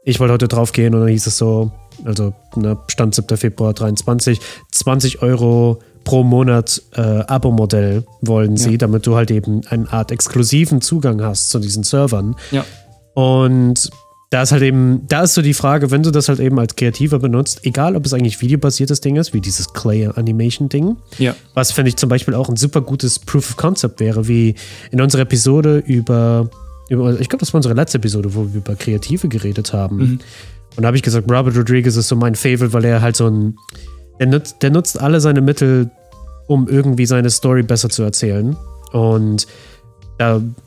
Ich 0.05 0.20
wollte 0.20 0.35
heute 0.35 0.49
drauf 0.49 0.73
gehen 0.73 0.94
und 0.94 1.01
dann 1.01 1.09
hieß 1.09 1.27
es 1.27 1.38
so, 1.38 1.73
also 2.05 2.35
ne, 2.57 2.77
Stand 2.88 3.14
7. 3.14 3.37
Februar 3.38 3.73
23, 3.73 4.38
20 4.73 5.23
Euro 5.23 5.79
pro 6.05 6.23
Monat 6.23 6.83
äh, 6.94 7.01
Abo-Modell 7.01 8.05
wollen 8.20 8.59
sie, 8.59 8.73
Ja. 8.73 8.77
damit 8.77 9.07
du 9.07 9.16
halt 9.16 9.31
eben 9.31 9.62
eine 9.68 9.90
Art 9.90 10.11
exklusiven 10.12 10.83
Zugang 10.83 11.23
hast 11.23 11.49
zu 11.49 11.59
diesen 11.59 11.83
Servern. 11.83 12.37
Ja. 12.51 12.64
Und 13.14 13.90
da 14.35 14.42
ist 14.42 14.51
halt 14.51 14.62
eben, 14.64 15.07
da 15.07 15.23
ist 15.23 15.35
so 15.35 15.42
die 15.42 15.55
Frage, 15.55 15.92
wenn 15.92 16.03
du 16.03 16.11
das 16.11 16.29
halt 16.29 16.40
eben 16.40 16.59
als 16.59 16.75
Kreativer 16.75 17.20
benutzt, 17.20 17.61
egal 17.62 17.94
ob 17.94 18.05
es 18.05 18.12
eigentlich 18.12 18.40
videobasiertes 18.40 19.01
Ding 19.01 19.14
ist, 19.14 19.33
wie 19.33 19.40
dieses 19.40 19.73
Clay 19.75 20.09
Animation 20.12 20.68
Ding, 20.68 20.97
Ja. 21.18 21.37
was 21.55 21.70
finde 21.70 21.90
ich 21.90 21.97
zum 21.97 22.09
Beispiel 22.09 22.35
auch 22.35 22.49
ein 22.49 22.57
super 22.57 22.81
gutes 22.81 23.20
Proof 23.20 23.51
of 23.51 23.57
Concept 23.57 24.01
wäre, 24.01 24.27
wie 24.27 24.57
in 24.90 25.01
unserer 25.01 25.23
Episode 25.23 25.79
über, 25.87 26.51
über 26.88 27.12
ich 27.20 27.29
glaube, 27.29 27.42
das 27.44 27.53
war 27.55 27.59
unsere 27.59 27.75
letzte 27.77 27.99
Episode, 27.99 28.35
wo 28.35 28.49
wir 28.49 28.57
über 28.57 28.75
Kreative 28.75 29.29
geredet 29.29 29.73
haben. 29.73 29.97
Mhm. 29.99 30.20
Und 30.75 30.83
da 30.83 30.88
habe 30.88 30.97
ich 30.97 31.05
gesagt, 31.05 31.31
Robert 31.31 31.57
Rodriguez 31.57 31.94
ist 31.94 32.09
so 32.09 32.16
mein 32.16 32.35
Favorite, 32.35 32.73
weil 32.73 32.85
er 32.87 33.03
halt 33.03 33.14
so 33.14 33.29
ein, 33.29 33.55
der 34.18 34.27
nutzt, 34.27 34.57
der 34.62 34.70
nutzt 34.70 35.01
alle 35.01 35.20
seine 35.20 35.42
Mittel, 35.42 35.92
um 36.49 36.66
irgendwie 36.66 37.07
seine 37.07 37.31
Story 37.31 37.62
besser 37.62 37.88
zu 37.88 38.03
erzählen. 38.03 38.57
Und 38.90 39.47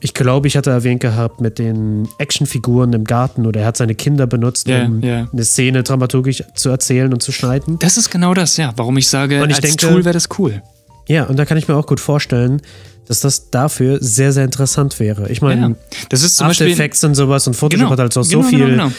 ich 0.01 0.13
glaube, 0.13 0.47
ich 0.47 0.57
hatte 0.57 0.69
erwähnt 0.71 0.99
gehabt 1.01 1.39
mit 1.41 1.57
den 1.57 2.07
Actionfiguren 2.17 2.91
im 2.93 3.05
Garten 3.05 3.45
oder 3.45 3.61
er 3.61 3.67
hat 3.67 3.77
seine 3.77 3.95
Kinder 3.95 4.27
benutzt, 4.27 4.67
Ja, 4.67 4.85
um 4.85 5.01
ja. 5.01 5.27
eine 5.31 5.43
Szene 5.45 5.83
dramaturgisch 5.83 6.43
zu 6.53 6.69
erzählen 6.69 7.13
und 7.13 7.21
zu 7.23 7.31
schneiden. 7.31 7.79
Das 7.79 7.97
ist 7.97 8.09
genau 8.11 8.33
das, 8.33 8.57
ja. 8.57 8.73
Warum 8.75 8.97
ich 8.97 9.07
sage, 9.07 9.41
Und 9.41 9.49
ich 9.49 9.55
als 9.57 9.65
denke- 9.65 9.87
Tool 9.87 10.03
wäre 10.05 10.13
das 10.13 10.27
cool. 10.37 10.61
Ja, 11.07 11.23
und 11.23 11.37
da 11.39 11.45
kann 11.45 11.57
ich 11.57 11.67
mir 11.69 11.75
auch 11.75 11.87
gut 11.87 12.01
vorstellen, 12.01 12.61
dass 13.07 13.21
das 13.21 13.49
dafür 13.49 13.99
sehr, 14.01 14.33
sehr 14.33 14.43
interessant 14.43 14.99
wäre. 14.99 15.29
Ich 15.29 15.41
meine, 15.41 15.61
ja. 15.61 15.75
Das 16.09 16.23
ist 16.23 16.35
zum 16.35 16.47
After 16.47 16.65
Beispiel. 16.65 16.73
Effects 16.73 17.05
und 17.05 17.15
sowas 17.15 17.47
und 17.47 17.53
Photoshop 17.53 17.79
Genau, 17.79 17.91
hat 17.91 17.99
halt 17.99 18.17
auch 18.17 18.23
so 18.25 18.39
genau, 18.39 18.49
viel 18.49 18.59
genau, 18.59 18.71
genau. 18.89 18.91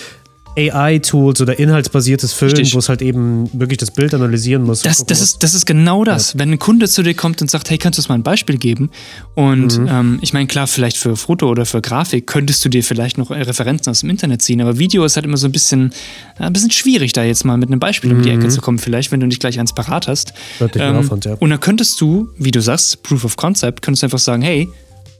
AI-Tools 0.58 1.40
oder 1.40 1.58
inhaltsbasiertes 1.58 2.32
Filmen, 2.32 2.56
Richtig. 2.56 2.74
wo 2.74 2.78
es 2.78 2.88
halt 2.88 3.00
eben 3.02 3.48
wirklich 3.52 3.78
das 3.78 3.90
Bild 3.90 4.12
analysieren 4.14 4.62
muss. 4.64 4.82
Das, 4.82 4.98
gucken 4.98 5.08
das, 5.08 5.20
ist, 5.20 5.42
das 5.42 5.54
ist 5.54 5.66
genau 5.66 6.04
das. 6.04 6.36
Wenn 6.38 6.50
ein 6.52 6.58
Kunde 6.58 6.88
zu 6.88 7.02
dir 7.02 7.14
kommt 7.14 7.40
und 7.40 7.50
sagt, 7.50 7.70
hey, 7.70 7.78
kannst 7.78 7.98
du 7.98 8.00
uns 8.00 8.08
mal 8.08 8.16
ein 8.16 8.22
Beispiel 8.22 8.58
geben? 8.58 8.90
Und 9.34 9.78
Mhm. 9.78 9.88
ähm, 9.88 10.18
ich 10.22 10.32
meine, 10.32 10.46
klar, 10.46 10.66
vielleicht 10.66 10.96
für 10.96 11.16
Foto 11.16 11.48
oder 11.48 11.64
für 11.66 11.80
Grafik 11.80 12.26
könntest 12.26 12.64
du 12.64 12.68
dir 12.68 12.82
vielleicht 12.82 13.18
noch 13.18 13.30
Referenzen 13.30 13.90
aus 13.90 14.00
dem 14.00 14.10
Internet 14.10 14.42
ziehen, 14.42 14.60
aber 14.60 14.78
Video 14.78 15.04
ist 15.04 15.16
halt 15.16 15.26
immer 15.26 15.36
so 15.36 15.46
ein 15.46 15.52
bisschen, 15.52 15.92
äh, 16.38 16.44
ein 16.44 16.52
bisschen 16.52 16.70
schwierig, 16.70 17.12
da 17.12 17.22
jetzt 17.22 17.44
mal 17.44 17.56
mit 17.56 17.68
einem 17.70 17.80
Beispiel 17.80 18.12
um 18.12 18.22
die 18.22 18.30
Ecke 18.30 18.48
zu 18.48 18.60
kommen, 18.60 18.78
vielleicht, 18.78 19.12
wenn 19.12 19.20
du 19.20 19.26
nicht 19.26 19.40
gleich 19.40 19.58
eins 19.60 19.72
parat 19.74 20.08
hast. 20.08 20.32
Mhm. 20.60 20.68
Mehr 20.74 20.96
Aufwand, 20.98 21.24
ja. 21.24 21.34
Und 21.38 21.50
dann 21.50 21.60
könntest 21.60 22.00
du, 22.00 22.28
wie 22.38 22.50
du 22.50 22.60
sagst, 22.60 23.02
Proof 23.02 23.24
of 23.24 23.36
Concept, 23.36 23.82
könntest 23.82 24.02
du 24.02 24.06
einfach 24.06 24.18
sagen, 24.18 24.42
hey, 24.42 24.68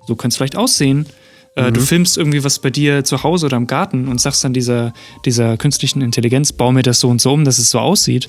so 0.06 0.16
könnte 0.16 0.32
es 0.32 0.36
vielleicht 0.36 0.56
aussehen. 0.56 1.06
Äh, 1.58 1.70
Mhm. 1.70 1.74
Du 1.74 1.80
filmst 1.80 2.16
irgendwie 2.16 2.44
was 2.44 2.58
bei 2.60 2.70
dir 2.70 3.04
zu 3.04 3.22
Hause 3.22 3.46
oder 3.46 3.56
im 3.56 3.66
Garten 3.66 4.08
und 4.08 4.20
sagst 4.20 4.44
dann 4.44 4.52
dieser, 4.52 4.92
dieser 5.24 5.56
künstlichen 5.56 6.00
Intelligenz, 6.02 6.52
bau 6.52 6.72
mir 6.72 6.82
das 6.82 7.00
so 7.00 7.08
und 7.08 7.20
so 7.20 7.32
um, 7.32 7.44
dass 7.44 7.58
es 7.58 7.70
so 7.70 7.78
aussieht. 7.80 8.28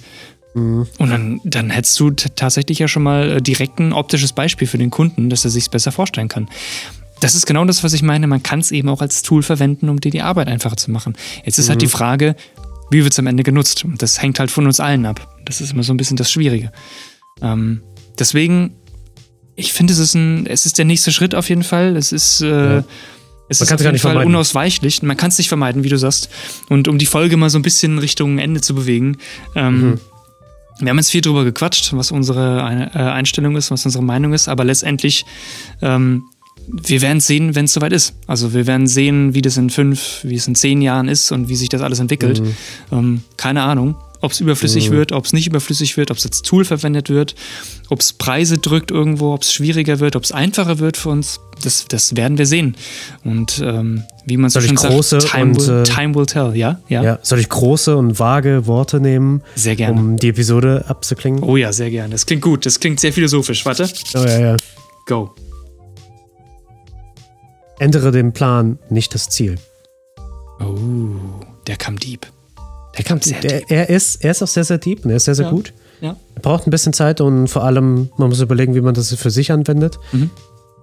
Mhm. 0.55 0.87
Und 0.97 1.09
dann, 1.09 1.41
dann 1.43 1.69
hättest 1.69 1.99
du 1.99 2.09
tatsächlich 2.11 2.79
ja 2.79 2.87
schon 2.87 3.03
mal 3.03 3.31
äh, 3.37 3.41
direkt 3.41 3.79
ein 3.79 3.93
optisches 3.93 4.33
Beispiel 4.33 4.67
für 4.67 4.77
den 4.79 4.89
Kunden, 4.89 5.29
dass 5.29 5.45
er 5.45 5.51
sich 5.51 5.69
besser 5.69 5.91
vorstellen 5.91 6.27
kann. 6.27 6.49
Das 7.21 7.35
ist 7.35 7.45
genau 7.45 7.65
das, 7.65 7.83
was 7.83 7.93
ich 7.93 8.01
meine. 8.01 8.27
Man 8.27 8.41
kann 8.41 8.59
es 8.61 8.71
eben 8.71 8.87
auch 8.89 9.01
als 9.01 9.21
Tool 9.21 9.43
verwenden, 9.43 9.89
um 9.89 9.99
dir 9.99 10.09
die 10.11 10.21
Arbeit 10.21 10.47
einfacher 10.47 10.77
zu 10.77 10.89
machen. 10.89 11.15
Jetzt 11.45 11.59
ist 11.59 11.69
halt 11.69 11.81
die 11.81 11.87
Frage, 11.87 12.35
wie 12.91 13.03
wird 13.03 13.11
es 13.13 13.19
am 13.19 13.27
Ende 13.27 13.43
genutzt? 13.43 13.83
Und 13.85 14.01
das 14.01 14.21
hängt 14.21 14.39
halt 14.39 14.49
von 14.49 14.65
uns 14.65 14.79
allen 14.79 15.05
ab. 15.05 15.27
Das 15.45 15.59
ist 15.61 15.73
immer 15.73 15.83
so 15.83 15.93
ein 15.93 15.97
bisschen 15.97 16.15
das 16.17 16.31
Schwierige. 16.31 16.71
Ähm, 17.41 17.81
deswegen, 18.17 18.71
ich 19.55 19.73
finde, 19.73 19.91
es 19.93 19.99
ist 19.99 20.13
ein, 20.15 20.45
es 20.47 20.65
ist 20.65 20.77
der 20.77 20.85
nächste 20.85 21.11
Schritt 21.11 21.35
auf 21.35 21.49
jeden 21.49 21.63
Fall. 21.63 21.97
Es 21.97 22.11
ist, 22.13 22.41
äh, 22.41 22.75
Ja. 22.77 22.83
Es 23.49 23.59
Man 23.59 23.65
ist 23.67 23.73
auf 23.73 23.79
jeden 23.81 23.91
nicht 23.93 24.01
Fall 24.01 24.11
vermeiden. 24.11 24.33
unausweichlich. 24.33 25.01
Man 25.03 25.17
kann 25.17 25.29
es 25.29 25.37
nicht 25.37 25.49
vermeiden, 25.49 25.83
wie 25.83 25.89
du 25.89 25.97
sagst. 25.97 26.29
Und 26.69 26.87
um 26.87 26.97
die 26.97 27.05
Folge 27.05 27.35
mal 27.35 27.49
so 27.49 27.57
ein 27.59 27.63
bisschen 27.63 27.97
Richtung 27.99 28.37
Ende 28.39 28.61
zu 28.61 28.73
bewegen, 28.75 29.17
ähm, 29.55 29.81
Mhm. 29.91 29.99
wir 30.79 30.89
haben 30.91 30.97
jetzt 30.97 31.11
viel 31.11 31.21
drüber 31.21 31.43
gequatscht, 31.43 31.91
was 31.93 32.11
unsere 32.11 32.59
äh, 32.93 32.97
Einstellung 32.99 33.55
ist, 33.57 33.71
was 33.71 33.83
unsere 33.85 34.03
Meinung 34.03 34.33
ist, 34.33 34.47
aber 34.47 34.63
letztendlich, 34.63 35.25
ähm, 35.81 36.23
wir 36.71 37.01
werden 37.01 37.19
sehen, 37.19 37.55
wenn 37.55 37.65
es 37.65 37.73
soweit 37.73 37.91
ist. 37.93 38.13
Also 38.27 38.53
wir 38.53 38.67
werden 38.67 38.85
sehen, 38.85 39.33
wie 39.33 39.41
das 39.41 39.57
in 39.57 39.71
fünf, 39.71 40.19
wie 40.23 40.35
es 40.35 40.47
in 40.47 40.53
zehn 40.55 40.81
Jahren 40.83 41.07
ist 41.07 41.31
und 41.31 41.49
wie 41.49 41.55
sich 41.55 41.67
das 41.69 41.81
alles 41.81 41.99
entwickelt. 41.99 42.41
Mhm. 42.41 42.55
Ähm, 42.91 43.21
keine 43.37 43.63
Ahnung, 43.63 43.95
ob 44.21 44.31
es 44.31 44.39
überflüssig 44.41 44.91
wird, 44.91 45.11
ob 45.11 45.25
es 45.25 45.33
nicht 45.33 45.47
überflüssig 45.47 45.95
wird, 45.97 46.11
ob 46.11 46.17
es 46.17 46.25
als 46.25 46.41
Tool 46.41 46.65
verwendet 46.65 47.09
wird, 47.09 47.35
ob 47.89 47.99
es 48.01 48.13
Preise 48.13 48.57
drückt 48.57 48.91
irgendwo, 48.91 49.33
ob 49.33 49.43
es 49.43 49.53
schwieriger 49.53 49.99
wird, 49.99 50.15
ob 50.15 50.23
es 50.23 50.31
einfacher 50.31 50.79
wird 50.79 50.97
für 50.97 51.09
uns. 51.09 51.39
Das, 51.63 51.85
das 51.87 52.15
werden 52.15 52.37
wir 52.37 52.45
sehen. 52.45 52.75
Und 53.23 53.61
ähm, 53.63 54.03
wie 54.25 54.37
man 54.37 54.49
so 54.49 54.61
schön 54.61 54.75
große 54.75 55.21
sagt, 55.21 55.33
time 55.33 55.51
und, 55.51 55.67
will, 55.67 55.81
äh, 55.81 55.83
time 55.83 56.15
will 56.15 56.25
tell. 56.25 56.55
Ja, 56.55 56.79
ja, 56.87 57.03
Ja, 57.03 57.19
soll 57.21 57.39
ich 57.39 57.49
große 57.49 57.95
und 57.97 58.19
vage 58.19 58.65
Worte 58.67 58.99
nehmen, 58.99 59.41
sehr 59.55 59.75
gerne. 59.75 59.99
um 59.99 60.17
die 60.17 60.29
Episode 60.29 60.85
abzuklingen? 60.87 61.43
Oh 61.43 61.57
ja, 61.57 61.73
sehr 61.73 61.89
gerne. 61.89 62.11
Das 62.11 62.25
klingt 62.25 62.41
gut. 62.41 62.65
Das 62.65 62.79
klingt 62.79 62.99
sehr 62.99 63.13
philosophisch. 63.13 63.65
Warte. 63.65 63.89
Oh, 64.15 64.19
ja, 64.19 64.39
ja. 64.39 64.57
Go. 65.05 65.33
Ändere 67.79 68.11
den 68.11 68.33
Plan, 68.33 68.77
nicht 68.89 69.13
das 69.15 69.29
Ziel. 69.29 69.55
Oh, 70.59 70.75
der 71.67 71.77
kam 71.77 71.97
deep. 71.97 72.27
Der 72.97 73.03
kam, 73.05 73.21
Sehr 73.21 73.39
der, 73.39 73.69
er, 73.69 73.89
ist, 73.89 74.23
er 74.23 74.31
ist 74.31 74.41
auch 74.41 74.47
sehr, 74.47 74.63
sehr 74.63 74.77
deep 74.77 75.05
und 75.05 75.11
er 75.11 75.17
ist 75.17 75.25
sehr, 75.25 75.35
sehr 75.35 75.45
Ja. 75.45 75.51
gut. 75.51 75.73
Ja. 76.01 76.15
Er 76.35 76.41
braucht 76.41 76.65
ein 76.67 76.71
bisschen 76.71 76.93
Zeit 76.93 77.21
und 77.21 77.47
vor 77.47 77.63
allem, 77.63 78.09
man 78.17 78.29
muss 78.29 78.39
überlegen, 78.41 78.73
wie 78.75 78.81
man 78.81 78.93
das 78.93 79.13
für 79.13 79.29
sich 79.29 79.51
anwendet. 79.51 79.99
Mhm. 80.11 80.29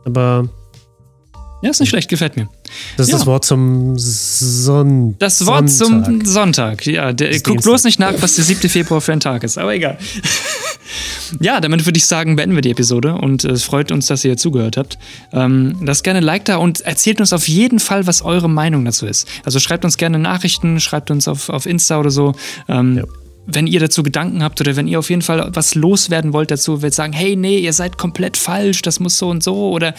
Aber 0.04 0.48
Ja, 1.62 1.70
ist 1.70 1.80
nicht 1.80 1.88
schlecht, 1.88 2.08
gefällt 2.10 2.36
mir. 2.36 2.48
das 2.96 3.06
ist 3.06 3.12
Ja. 3.12 3.18
das 3.18 3.26
Wort 3.26 3.44
zum 3.44 3.98
Son 3.98 5.16
Das 5.18 5.44
Wort 5.46 5.68
Sonntag. 5.70 6.04
zum 6.06 6.24
Sonntag. 6.26 6.86
Ja, 6.86 7.12
der, 7.12 7.28
guck 7.30 7.44
Dienstag. 7.44 7.62
bloß 7.62 7.84
nicht 7.84 7.98
nach, 7.98 8.12
was 8.20 8.36
der 8.36 8.44
7. 8.44 8.68
Februar 8.68 9.00
für 9.00 9.12
ein 9.12 9.20
Tag 9.20 9.42
ist, 9.42 9.56
aber 9.58 9.74
egal. 9.74 9.96
ja, 11.40 11.60
damit 11.60 11.84
würde 11.86 11.96
ich 11.98 12.06
sagen, 12.06 12.36
beenden 12.36 12.54
wir 12.54 12.62
die 12.62 12.70
Episode 12.70 13.14
und 13.14 13.44
äh, 13.44 13.50
es 13.50 13.64
freut 13.64 13.92
uns, 13.92 14.06
dass 14.06 14.24
ihr 14.24 14.36
zugehört 14.36 14.76
habt. 14.76 14.98
Ähm, 15.32 15.76
lasst 15.84 16.04
gerne 16.04 16.18
ein 16.18 16.24
Like 16.24 16.44
da 16.44 16.56
und 16.56 16.80
erzählt 16.82 17.20
uns 17.20 17.32
auf 17.32 17.48
jeden 17.48 17.78
Fall, 17.78 18.06
was 18.06 18.22
eure 18.22 18.48
Meinung 18.48 18.84
dazu 18.84 19.06
ist. 19.06 19.28
Also 19.44 19.58
schreibt 19.58 19.84
uns 19.84 19.96
gerne 19.96 20.18
Nachrichten, 20.18 20.80
schreibt 20.80 21.10
uns 21.10 21.28
auf, 21.28 21.48
auf 21.48 21.66
Insta 21.66 21.98
oder 21.98 22.10
so. 22.10 22.34
Ähm, 22.68 22.98
Ja. 22.98 23.04
Wenn 23.46 23.66
ihr 23.66 23.80
dazu 23.80 24.02
Gedanken 24.02 24.42
habt 24.42 24.60
oder 24.60 24.76
wenn 24.76 24.88
ihr 24.88 24.98
auf 24.98 25.10
jeden 25.10 25.22
Fall 25.22 25.50
was 25.52 25.74
loswerden 25.74 26.32
wollt 26.32 26.50
dazu, 26.50 26.82
wollt 26.82 26.94
sagen, 26.94 27.12
hey, 27.12 27.36
nee, 27.36 27.58
ihr 27.58 27.72
seid 27.72 27.96
komplett 27.96 28.36
falsch, 28.36 28.82
das 28.82 29.00
muss 29.00 29.18
so 29.18 29.28
und 29.28 29.42
so 29.42 29.70
oder 29.70 29.94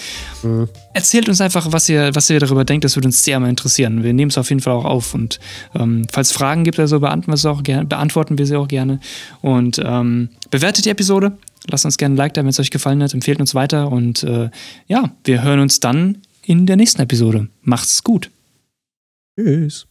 erzählt 0.94 1.30
uns 1.30 1.40
einfach, 1.42 1.72
was 1.72 1.88
ihr, 1.90 2.14
was 2.14 2.30
ihr 2.30 2.40
darüber 2.40 2.66
denkt. 2.66 2.84
Das 2.84 2.96
würde 2.96 3.08
uns 3.08 3.24
sehr 3.24 3.40
mal 3.40 3.50
interessieren. 3.50 4.04
Wir 4.04 4.14
nehmen 4.14 4.30
es 4.30 4.38
auf 4.38 4.50
jeden 4.50 4.62
Fall 4.62 4.74
auch 4.74 4.86
auf. 4.86 5.14
Und 5.14 5.40
ähm, 5.76 6.06
falls 6.12 6.32
Fragen 6.32 6.64
gibt 6.64 6.80
oder 6.80 6.88
so, 6.88 7.00
beantworten 7.00 7.32
wir, 7.32 7.38
sie 7.38 7.50
auch 7.50 7.64
gerne, 7.64 7.86
beantworten 7.86 8.38
wir 8.38 8.46
sie 8.46 8.56
auch 8.56 8.68
gerne. 8.68 9.00
Und 9.42 9.82
ähm, 9.84 10.30
bewertet 10.50 10.86
die 10.86 10.90
Episode. 10.90 11.38
Lasst 11.70 11.86
uns 11.86 11.98
gerne 11.98 12.16
ein 12.16 12.18
Like 12.18 12.34
da, 12.34 12.42
wenn 12.42 12.50
es 12.50 12.60
euch 12.60 12.72
gefallen 12.72 13.04
hat. 13.04 13.14
Empfehlt 13.14 13.40
uns 13.40 13.54
weiter. 13.56 13.92
Und 13.92 14.24
äh, 14.24 14.50
ja, 14.88 15.12
wir 15.24 15.44
hören 15.44 15.60
uns 15.60 15.80
dann 15.80 16.20
in 16.44 16.66
der 16.66 16.78
nächsten 16.78 17.02
Episode. 17.02 17.50
Macht's 17.62 18.04
gut. 18.04 18.32
Tschüss. 19.38 19.88